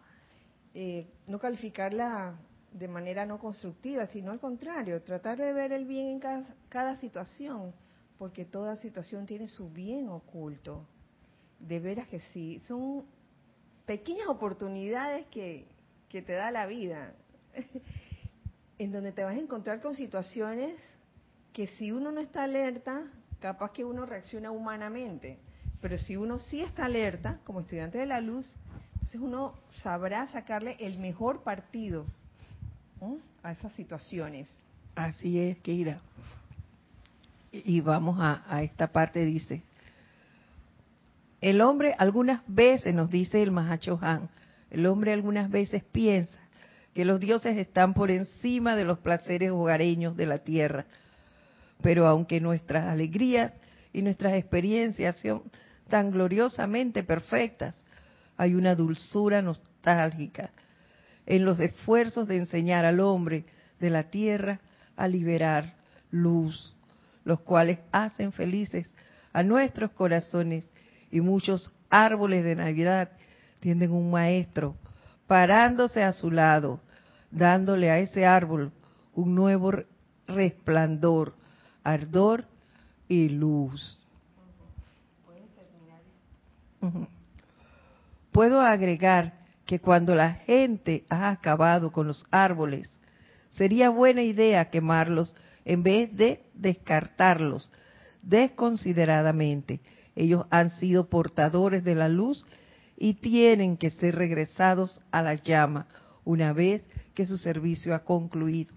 eh, 0.75 1.07
no 1.27 1.39
calificarla 1.39 2.35
de 2.73 2.89
manera 2.89 3.25
no 3.25 3.39
constructiva, 3.39 4.07
sino 4.09 4.33
al 4.33 4.41
contrario, 4.41 5.01
tratar 5.03 5.39
de 5.39 5.53
ver 5.53 5.73
el 5.73 5.85
bien 5.85 6.09
en 6.09 6.19
cada, 6.19 6.45
cada 6.69 6.97
situación, 6.97 7.73
porque 8.19 8.45
toda 8.45 8.77
situación 8.77 9.27
tiene 9.27 9.49
su 9.49 9.71
bien 9.71 10.09
oculto. 10.09 10.87
De 11.59 11.81
veras 11.81 12.09
que 12.09 12.21
sí, 12.33 12.61
son 12.67 13.05
pequeñas 13.87 14.29
oportunidades 14.29 15.27
que, 15.29 15.67
que 16.09 16.23
te 16.23 16.33
da 16.33 16.51
la 16.51 16.67
vida, 16.67 17.15
en 18.79 18.93
donde 18.93 19.13
te 19.13 19.25
vas 19.25 19.37
a 19.37 19.41
encontrar 19.41 19.81
con 19.81 19.95
situaciones 19.95 20.77
que 21.53 21.69
si 21.69 21.93
uno 21.93 22.11
no 22.11 22.21
está 22.21 22.45
alerta, 22.45 23.05
capaz 23.41 23.73
que 23.73 23.85
uno 23.85 24.07
reacciona 24.07 24.51
humanamente, 24.51 25.39
pero 25.81 25.97
si 25.99 26.17
uno 26.17 26.39
sí 26.39 26.63
está 26.63 26.87
alerta, 26.87 27.39
como 27.45 27.61
estudiante 27.61 27.99
de 27.99 28.07
la 28.07 28.21
luz, 28.21 28.53
entonces 28.95 29.21
uno 29.21 29.55
sabrá 29.83 30.27
sacarle 30.29 30.77
el 30.81 30.99
mejor 30.99 31.43
partido 31.43 32.07
a 33.43 33.53
esas 33.53 33.73
situaciones. 33.75 34.49
Así 34.95 35.39
es, 35.39 35.59
Keira. 35.59 35.99
Y 37.63 37.81
vamos 37.81 38.19
a, 38.21 38.63
esta 38.63 38.89
parte, 38.89 39.25
dice. 39.25 39.63
El 41.41 41.61
hombre 41.61 41.95
algunas 41.99 42.41
veces, 42.49 42.95
nos 42.95 43.11
dice 43.11 43.43
el 43.43 43.53
Mahacho 43.53 43.99
Han, 44.03 44.29
el 44.71 44.87
hombre 44.87 45.13
algunas 45.13 45.51
veces 45.51 45.85
piensa 45.85 46.39
que 46.95 47.05
los 47.05 47.21
dioses 47.21 47.57
están 47.57 47.95
por 47.95 48.11
encima 48.11 48.75
de 48.75 48.85
los 48.85 48.99
placeres 48.99 49.53
hogareños 49.53 50.17
de 50.17 50.27
la 50.27 50.39
tierra. 50.39 50.87
Pero 51.81 52.07
aunque 52.07 52.41
nuestras 52.41 52.87
alegrías 52.87 53.53
y 53.93 54.03
nuestras 54.03 54.35
experiencias 54.35 55.21
son 55.21 55.43
tan 55.89 56.11
gloriosamente 56.11 57.05
perfectas, 57.05 57.77
hay 58.37 58.55
una 58.55 58.75
dulzura 58.75 59.43
nostálgica 59.43 60.51
en 61.27 61.45
los 61.45 61.61
esfuerzos 61.61 62.27
de 62.27 62.39
enseñar 62.39 62.85
al 62.85 63.01
hombre 63.01 63.45
de 63.79 63.91
la 63.91 64.05
tierra 64.05 64.61
a 64.97 65.09
liberar 65.09 65.75
luz, 66.11 66.74
los 67.25 67.41
cuales 67.41 67.79
hacen 67.93 68.33
felices 68.33 68.87
a 69.33 69.43
nuestros 69.43 69.91
corazones 69.93 70.65
y 71.11 71.21
muchos 71.21 71.73
árboles 71.91 72.45
de 72.45 72.57
Navidad 72.57 73.11
tienen 73.61 73.91
un 73.93 74.11
maestro 74.11 74.77
parándose 75.27 76.03
a 76.03 76.13
su 76.13 76.31
lado, 76.31 76.81
dándole 77.31 77.91
a 77.91 77.99
ese 77.99 78.27
árbol 78.27 78.73
un 79.15 79.35
nuevo 79.35 79.73
resplandor, 80.27 81.35
ardor 81.83 82.47
y 83.09 83.29
luz. 83.29 84.01
Puedo 88.33 88.61
agregar 88.61 89.35
que 89.65 89.79
cuando 89.79 90.15
la 90.15 90.33
gente 90.33 91.05
ha 91.09 91.31
acabado 91.31 91.93
con 91.93 92.07
los 92.07 92.27
árboles, 92.31 92.91
sería 93.51 93.89
buena 93.89 94.23
idea 94.23 94.71
quemarlos 94.71 95.35
en 95.65 95.83
vez 95.83 96.15
de 96.17 96.43
descartarlos 96.55 97.71
desconsideradamente. 98.23 99.81
Ellos 100.17 100.47
han 100.51 100.71
sido 100.71 101.09
portadores 101.09 101.85
de 101.85 101.95
la 101.95 102.09
luz 102.09 102.45
y 102.97 103.15
tienen 103.15 103.77
que 103.77 103.91
ser 103.91 104.15
regresados 104.15 105.01
a 105.11 105.23
la 105.23 105.35
llama 105.35 105.87
una 106.25 106.53
vez 106.53 106.83
que 107.15 107.27
su 107.27 107.39
servicio 107.39 107.95
ha 107.95 108.05
concluido. 108.05 108.75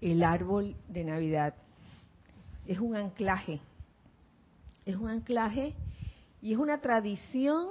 El 0.00 0.22
árbol 0.22 0.76
de 0.88 1.04
Navidad 1.04 1.54
es 2.66 2.78
un 2.78 2.96
anclaje, 2.96 3.60
es 4.84 4.96
un 4.96 5.08
anclaje 5.08 5.74
y 6.42 6.52
es 6.52 6.58
una 6.58 6.80
tradición 6.80 7.68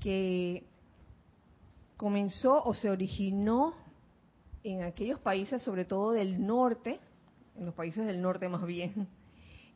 que 0.00 0.64
comenzó 1.96 2.62
o 2.64 2.74
se 2.74 2.90
originó 2.90 3.74
en 4.64 4.82
aquellos 4.82 5.20
países, 5.20 5.62
sobre 5.62 5.84
todo 5.84 6.12
del 6.12 6.44
norte, 6.44 7.00
en 7.56 7.66
los 7.66 7.74
países 7.74 8.06
del 8.06 8.20
norte 8.20 8.48
más 8.48 8.64
bien, 8.64 9.08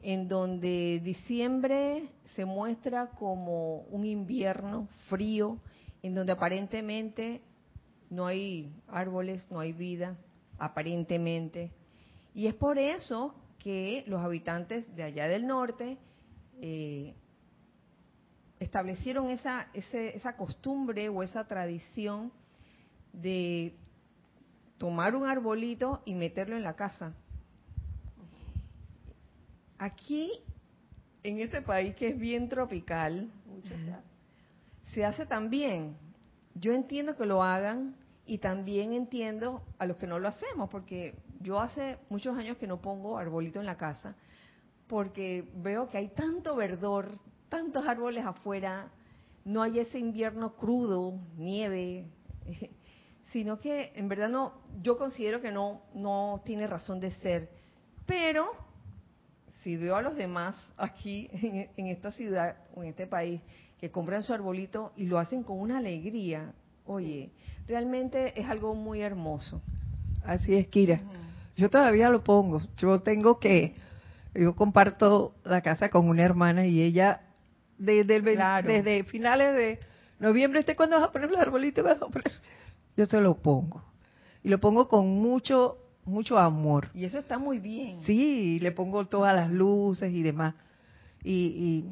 en 0.02 0.28
donde 0.28 1.00
diciembre 1.02 2.08
se 2.34 2.44
muestra 2.44 3.10
como 3.10 3.80
un 3.82 4.04
invierno 4.04 4.88
frío, 5.08 5.58
en 6.02 6.14
donde 6.14 6.32
aparentemente 6.32 7.40
no 8.10 8.26
hay 8.26 8.72
árboles, 8.88 9.50
no 9.50 9.58
hay 9.58 9.72
vida, 9.72 10.16
aparentemente. 10.58 11.72
Y 12.34 12.46
es 12.46 12.54
por 12.54 12.78
eso 12.78 13.34
que 13.58 14.04
los 14.06 14.20
habitantes 14.20 14.94
de 14.94 15.02
allá 15.02 15.26
del 15.26 15.46
norte 15.46 15.98
eh, 16.60 17.14
establecieron 18.60 19.30
esa, 19.30 19.68
esa 19.72 20.36
costumbre 20.36 21.08
o 21.08 21.22
esa 21.22 21.44
tradición 21.44 22.32
de 23.12 23.74
tomar 24.78 25.14
un 25.14 25.26
arbolito 25.26 26.02
y 26.04 26.14
meterlo 26.14 26.56
en 26.56 26.62
la 26.62 26.74
casa. 26.74 27.14
Aquí, 29.78 30.30
en 31.22 31.40
este 31.40 31.62
país 31.62 31.94
que 31.96 32.08
es 32.08 32.18
bien 32.18 32.48
tropical, 32.48 33.30
se 34.92 35.04
hace 35.04 35.26
también. 35.26 35.96
Yo 36.54 36.72
entiendo 36.72 37.16
que 37.16 37.26
lo 37.26 37.42
hagan 37.42 37.96
y 38.24 38.38
también 38.38 38.92
entiendo 38.92 39.62
a 39.78 39.86
los 39.86 39.96
que 39.96 40.06
no 40.06 40.18
lo 40.18 40.28
hacemos, 40.28 40.68
porque 40.70 41.14
yo 41.40 41.60
hace 41.60 41.98
muchos 42.08 42.36
años 42.36 42.56
que 42.56 42.66
no 42.66 42.80
pongo 42.80 43.18
arbolito 43.18 43.60
en 43.60 43.66
la 43.66 43.76
casa, 43.76 44.16
porque 44.86 45.48
veo 45.56 45.88
que 45.88 45.98
hay 45.98 46.08
tanto 46.08 46.56
verdor, 46.56 47.18
tantos 47.48 47.86
árboles 47.86 48.24
afuera, 48.24 48.88
no 49.44 49.62
hay 49.62 49.78
ese 49.78 49.98
invierno 49.98 50.56
crudo, 50.56 51.18
nieve, 51.36 52.06
sino 53.36 53.60
que 53.60 53.92
en 53.94 54.08
verdad 54.08 54.30
no, 54.30 54.54
yo 54.80 54.96
considero 54.96 55.42
que 55.42 55.52
no, 55.52 55.82
no 55.92 56.40
tiene 56.46 56.66
razón 56.66 57.00
de 57.00 57.10
ser. 57.10 57.50
Pero 58.06 58.46
si 59.62 59.76
veo 59.76 59.94
a 59.94 60.00
los 60.00 60.16
demás 60.16 60.56
aquí 60.78 61.28
en, 61.32 61.68
en 61.76 61.86
esta 61.88 62.12
ciudad 62.12 62.56
o 62.74 62.82
en 62.82 62.88
este 62.88 63.06
país 63.06 63.42
que 63.78 63.90
compran 63.90 64.22
su 64.22 64.32
arbolito 64.32 64.94
y 64.96 65.04
lo 65.04 65.18
hacen 65.18 65.42
con 65.42 65.60
una 65.60 65.76
alegría, 65.76 66.54
oye, 66.86 67.30
realmente 67.68 68.40
es 68.40 68.48
algo 68.48 68.74
muy 68.74 69.02
hermoso. 69.02 69.60
Así 70.24 70.54
es, 70.54 70.68
Kira. 70.68 71.02
Yo 71.58 71.68
todavía 71.68 72.08
lo 72.08 72.24
pongo. 72.24 72.62
Yo 72.78 73.02
tengo 73.02 73.38
que, 73.38 73.74
yo 74.34 74.56
comparto 74.56 75.34
la 75.44 75.60
casa 75.60 75.90
con 75.90 76.08
una 76.08 76.22
hermana 76.22 76.66
y 76.66 76.80
ella 76.80 77.20
desde, 77.76 78.22
desde 78.22 79.04
finales 79.04 79.54
de 79.54 79.78
noviembre, 80.20 80.60
¿este 80.60 80.74
cuándo 80.74 80.96
vas 80.96 81.10
a 81.10 81.12
poner 81.12 81.28
el 81.28 81.36
arbolito? 81.36 81.84
Yo 82.96 83.06
se 83.06 83.20
lo 83.20 83.36
pongo. 83.36 83.82
Y 84.42 84.48
lo 84.48 84.58
pongo 84.58 84.88
con 84.88 85.08
mucho, 85.08 85.78
mucho 86.04 86.38
amor. 86.38 86.90
Y 86.94 87.04
eso 87.04 87.18
está 87.18 87.38
muy 87.38 87.58
bien. 87.58 88.02
Sí, 88.04 88.58
le 88.60 88.72
pongo 88.72 89.04
todas 89.06 89.34
las 89.34 89.50
luces 89.50 90.12
y 90.12 90.22
demás. 90.22 90.54
Y, 91.22 91.84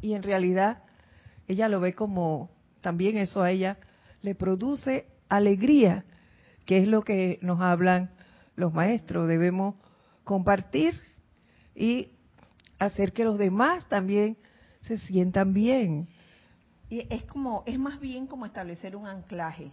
y, 0.00 0.08
y 0.08 0.14
en 0.14 0.22
realidad 0.22 0.82
ella 1.48 1.68
lo 1.68 1.80
ve 1.80 1.94
como, 1.94 2.50
también 2.80 3.18
eso 3.18 3.42
a 3.42 3.50
ella 3.50 3.78
le 4.22 4.34
produce 4.34 5.06
alegría, 5.28 6.04
que 6.64 6.78
es 6.78 6.88
lo 6.88 7.02
que 7.02 7.38
nos 7.42 7.60
hablan 7.60 8.10
los 8.56 8.72
maestros. 8.72 9.28
Debemos 9.28 9.74
compartir 10.24 11.00
y 11.74 12.12
hacer 12.78 13.12
que 13.12 13.24
los 13.24 13.38
demás 13.38 13.88
también 13.88 14.36
se 14.80 14.98
sientan 14.98 15.52
bien. 15.52 16.08
Y 16.88 17.06
es 17.12 17.24
como, 17.24 17.62
es 17.66 17.78
más 17.78 18.00
bien 18.00 18.26
como 18.26 18.46
establecer 18.46 18.96
un 18.96 19.06
anclaje. 19.06 19.72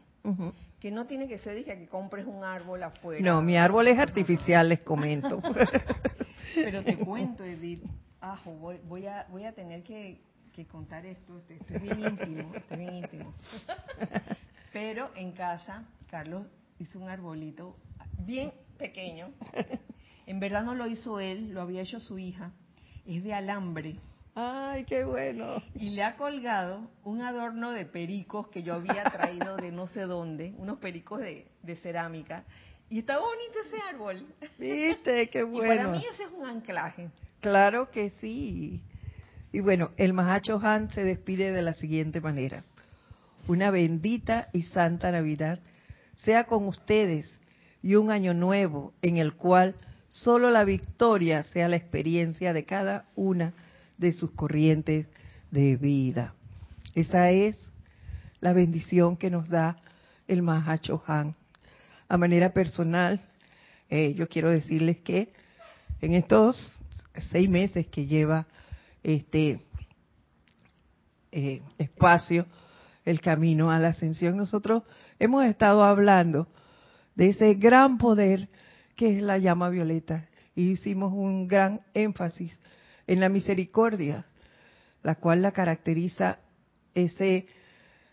Que 0.80 0.92
no 0.92 1.06
tiene 1.06 1.28
que 1.28 1.40
ser 1.40 1.56
dije, 1.56 1.78
que 1.78 1.88
compres 1.88 2.26
un 2.26 2.44
árbol 2.44 2.84
afuera. 2.84 3.24
No, 3.24 3.42
mi 3.42 3.58
árbol 3.58 3.88
es 3.88 3.98
artificial, 3.98 4.70
les 4.70 4.82
comento. 4.82 5.42
Pero 6.56 6.84
te 6.84 6.98
cuento, 6.98 7.44
Edith, 7.44 7.84
ajo, 8.22 8.52
voy, 8.54 8.80
voy, 8.88 9.06
a, 9.06 9.26
voy 9.30 9.46
a 9.46 9.54
tener 9.54 9.84
que, 9.84 10.22
que 10.54 10.66
contar 10.66 11.06
esto, 11.06 11.42
esto 11.50 11.74
es 11.74 11.82
bien 11.82 12.00
íntimo, 12.00 12.54
esto 12.56 12.74
es 12.74 12.80
bien 12.80 12.96
íntimo. 12.96 13.34
Pero 14.74 15.12
en 15.16 15.32
casa, 15.32 15.84
Carlos 16.10 16.46
hizo 16.80 17.00
un 17.00 17.10
arbolito 17.10 17.76
bien 18.20 18.52
pequeño. 18.78 19.32
En 20.26 20.40
verdad 20.40 20.64
no 20.64 20.76
lo 20.76 20.88
hizo 20.88 21.20
él, 21.20 21.54
lo 21.54 21.62
había 21.62 21.82
hecho 21.82 22.00
su 22.00 22.20
hija. 22.20 22.52
Es 23.06 23.24
de 23.24 23.34
alambre. 23.34 23.96
Ay, 24.40 24.84
qué 24.84 25.04
bueno. 25.04 25.64
Y 25.74 25.90
le 25.90 26.04
ha 26.04 26.16
colgado 26.16 26.92
un 27.04 27.24
adorno 27.24 27.72
de 27.72 27.86
pericos 27.86 28.50
que 28.50 28.62
yo 28.62 28.76
había 28.76 29.04
traído 29.06 29.58
de 29.58 29.72
no 29.72 29.88
sé 29.88 30.02
dónde, 30.02 30.54
unos 30.60 30.78
pericos 30.78 31.22
de, 31.22 31.48
de 31.64 31.76
cerámica. 31.78 32.44
Y 32.88 33.00
está 33.00 33.18
bonito 33.18 33.58
ese 33.66 33.82
árbol. 33.90 34.28
Viste, 34.60 35.28
qué 35.32 35.42
bueno. 35.42 35.64
Y 35.74 35.78
para 35.78 35.88
mí 35.90 36.06
ese 36.14 36.26
es 36.26 36.30
un 36.38 36.46
anclaje. 36.46 37.10
Claro 37.42 37.90
que 37.90 38.12
sí. 38.22 38.84
Y 39.52 39.60
bueno, 39.62 39.90
el 39.98 40.14
Mahacho 40.14 40.60
Han 40.62 40.92
se 40.92 41.04
despide 41.04 41.52
de 41.52 41.64
la 41.64 41.74
siguiente 41.74 42.22
manera. 42.22 42.64
Una 43.48 43.72
bendita 43.72 44.50
y 44.54 44.62
santa 44.62 45.10
Navidad 45.10 45.62
sea 46.16 46.44
con 46.44 46.68
ustedes 46.68 47.28
y 47.82 47.96
un 47.96 48.12
año 48.12 48.36
nuevo 48.36 48.94
en 49.02 49.18
el 49.18 49.34
cual 49.34 49.74
solo 50.10 50.52
la 50.52 50.64
victoria 50.64 51.42
sea 51.42 51.68
la 51.68 51.78
experiencia 51.78 52.54
de 52.54 52.66
cada 52.66 53.06
una 53.16 53.56
de 53.98 54.14
sus 54.14 54.32
corrientes 54.32 55.08
de 55.52 55.76
vida. 55.76 56.34
Esa 56.94 57.32
es 57.32 57.58
la 58.40 58.54
bendición 58.54 59.18
que 59.18 59.30
nos 59.30 59.50
da 59.50 59.78
el 60.28 60.42
Mahacho 60.42 61.04
Han. 61.08 61.36
A 62.10 62.18
manera 62.18 62.54
personal, 62.54 63.22
eh, 63.90 64.14
yo 64.14 64.28
quiero 64.28 64.50
decirles 64.50 64.98
que 64.98 65.34
en 66.02 66.14
estos 66.14 66.74
seis 67.32 67.50
meses 67.50 67.88
que 67.88 68.06
lleva 68.06 68.46
este 69.04 69.60
eh, 71.32 71.62
espacio, 71.78 72.46
el 73.06 73.22
camino 73.22 73.72
a 73.72 73.80
la 73.80 73.90
ascensión, 73.90 74.38
nosotros 74.38 74.84
hemos 75.20 75.46
estado 75.46 75.84
hablando 75.84 76.48
de 77.16 77.30
ese 77.30 77.54
gran 77.56 77.98
poder 77.98 78.50
que 78.96 79.18
es 79.18 79.24
la 79.24 79.38
llama 79.38 79.70
violeta 79.70 80.28
y 80.56 80.72
hicimos 80.72 81.14
un 81.14 81.48
gran 81.48 81.82
énfasis 81.94 82.60
en 83.08 83.20
la 83.20 83.30
misericordia, 83.30 84.26
la 85.02 85.16
cual 85.16 85.42
la 85.42 85.52
caracteriza 85.52 86.40
ese, 86.94 87.48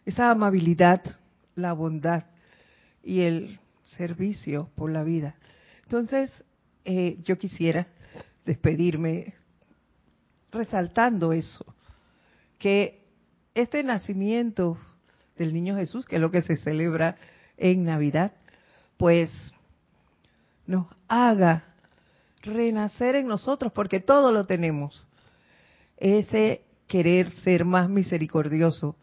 esa 0.07 0.31
amabilidad, 0.31 1.03
la 1.57 1.73
bondad 1.73 2.25
y 3.03 3.23
el 3.23 3.59
servicio 3.83 4.71
por 4.77 4.91
la 4.91 5.03
vida. 5.03 5.35
Entonces, 5.83 6.31
eh, 6.85 7.19
yo 7.25 7.37
quisiera 7.37 7.89
despedirme 8.45 9.35
resaltando 10.53 11.33
eso, 11.33 11.65
que 12.59 13.03
este 13.55 13.83
nacimiento 13.83 14.79
del 15.37 15.53
niño 15.53 15.77
Jesús, 15.77 16.07
que 16.07 16.17
es 16.17 16.23
lo 16.23 16.31
que 16.31 16.43
se 16.43 16.57
celebra 16.57 17.17
en 17.57 17.85
Navidad, 17.85 18.33
pues 18.97 19.31
nos 20.67 20.87
haga 21.09 21.74
renacer 22.45 23.17
en 23.17 23.27
nosotros, 23.27 23.73
porque 23.73 24.01
todo 24.01 24.33
lo 24.33 24.47
tenemos. 24.47 25.07
Ese 25.97 26.63
querer 26.87 27.31
ser 27.31 27.65
más 27.65 27.89
misericordioso 27.89 28.97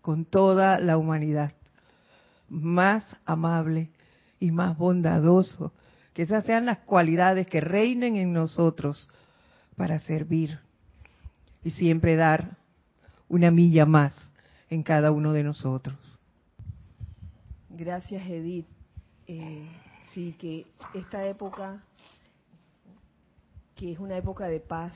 con 0.00 0.24
toda 0.24 0.78
la 0.78 0.98
humanidad, 0.98 1.52
más 2.48 3.04
amable 3.24 3.90
y 4.40 4.50
más 4.50 4.76
bondadoso, 4.76 5.72
que 6.12 6.22
esas 6.22 6.44
sean 6.44 6.66
las 6.66 6.78
cualidades 6.78 7.46
que 7.46 7.60
reinen 7.60 8.16
en 8.16 8.32
nosotros 8.32 9.08
para 9.76 9.98
servir 9.98 10.58
y 11.62 11.72
siempre 11.72 12.16
dar 12.16 12.56
una 13.28 13.50
milla 13.50 13.84
más 13.84 14.14
en 14.70 14.82
cada 14.82 15.10
uno 15.10 15.32
de 15.32 15.42
nosotros. 15.42 15.96
Gracias, 17.68 18.26
Edith. 18.28 18.66
Eh, 19.26 19.68
sí, 20.14 20.34
que 20.38 20.66
esta 20.94 21.26
época 21.26 21.82
que 23.76 23.92
es 23.92 23.98
una 23.98 24.16
época 24.16 24.48
de 24.48 24.58
paz 24.58 24.92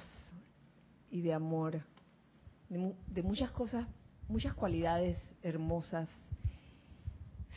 y 1.11 1.21
de 1.21 1.35
amor, 1.35 1.83
de, 2.69 3.23
muchas 3.23 3.51
cosas, 3.51 3.87
muchas 4.27 4.55
cualidades 4.55 5.19
hermosas, 5.43 6.09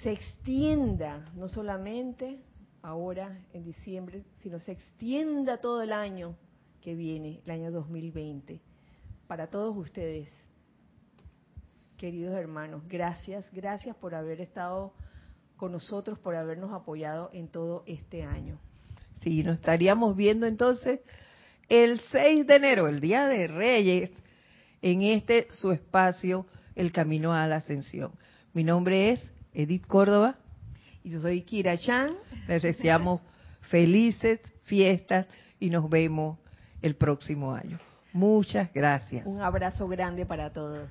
se 0.02 0.12
extienda 0.12 1.26
no 1.36 1.48
solamente 1.48 2.42
ahora 2.82 3.42
en 3.54 3.64
diciembre, 3.64 4.26
sino 4.42 4.60
se 4.60 4.74
extienda 4.74 5.62
todo 5.62 5.82
el 5.82 5.94
año 5.94 6.36
que 6.82 6.94
viene, 6.94 7.42
el 7.46 7.52
año 7.52 7.72
2020, 7.72 8.60
para 9.26 9.48
todos 9.48 9.78
ustedes, 9.78 10.28
queridos 11.96 12.36
hermanos. 12.36 12.84
Gracias, 12.90 13.46
gracias 13.54 13.96
por 13.96 14.14
haber 14.14 14.42
estado 14.42 14.94
con 15.56 15.72
nosotros, 15.72 16.20
por 16.20 16.36
habernos 16.36 16.74
apoyado 16.74 17.30
en 17.32 17.48
todo 17.48 17.84
este 17.88 18.24
año. 18.24 18.60
Sí, 19.24 19.42
nos 19.42 19.56
estaríamos 19.56 20.18
viendo 20.18 20.46
entonces 20.46 21.00
el 21.70 22.02
6 22.12 22.46
de 22.46 22.56
enero, 22.56 22.90
el 22.90 23.00
Día 23.00 23.26
de 23.26 23.48
Reyes, 23.48 24.12
en 24.82 25.02
este 25.02 25.48
su 25.50 25.72
espacio, 25.72 26.46
El 26.76 26.92
Camino 26.92 27.34
a 27.34 27.48
la 27.48 27.58
Ascensión. 27.58 28.12
Mi 28.54 28.66
nombre 28.66 29.12
es 29.12 29.32
Edith 29.54 29.88
Córdoba. 29.88 30.36
Y 31.04 31.12
yo 31.12 31.22
soy 31.22 31.42
Kira 31.44 31.78
Chan. 31.78 32.12
Les 32.48 32.62
deseamos 32.62 33.22
felices 33.62 34.42
fiestas 34.64 35.26
y 35.60 35.70
nos 35.70 35.90
vemos 35.90 36.38
el 36.82 36.96
próximo 36.96 37.54
año. 37.54 37.80
Muchas 38.12 38.72
gracias. 38.74 39.26
Un 39.26 39.42
abrazo 39.42 39.88
grande 39.88 40.26
para 40.26 40.52
todos. 40.52 40.90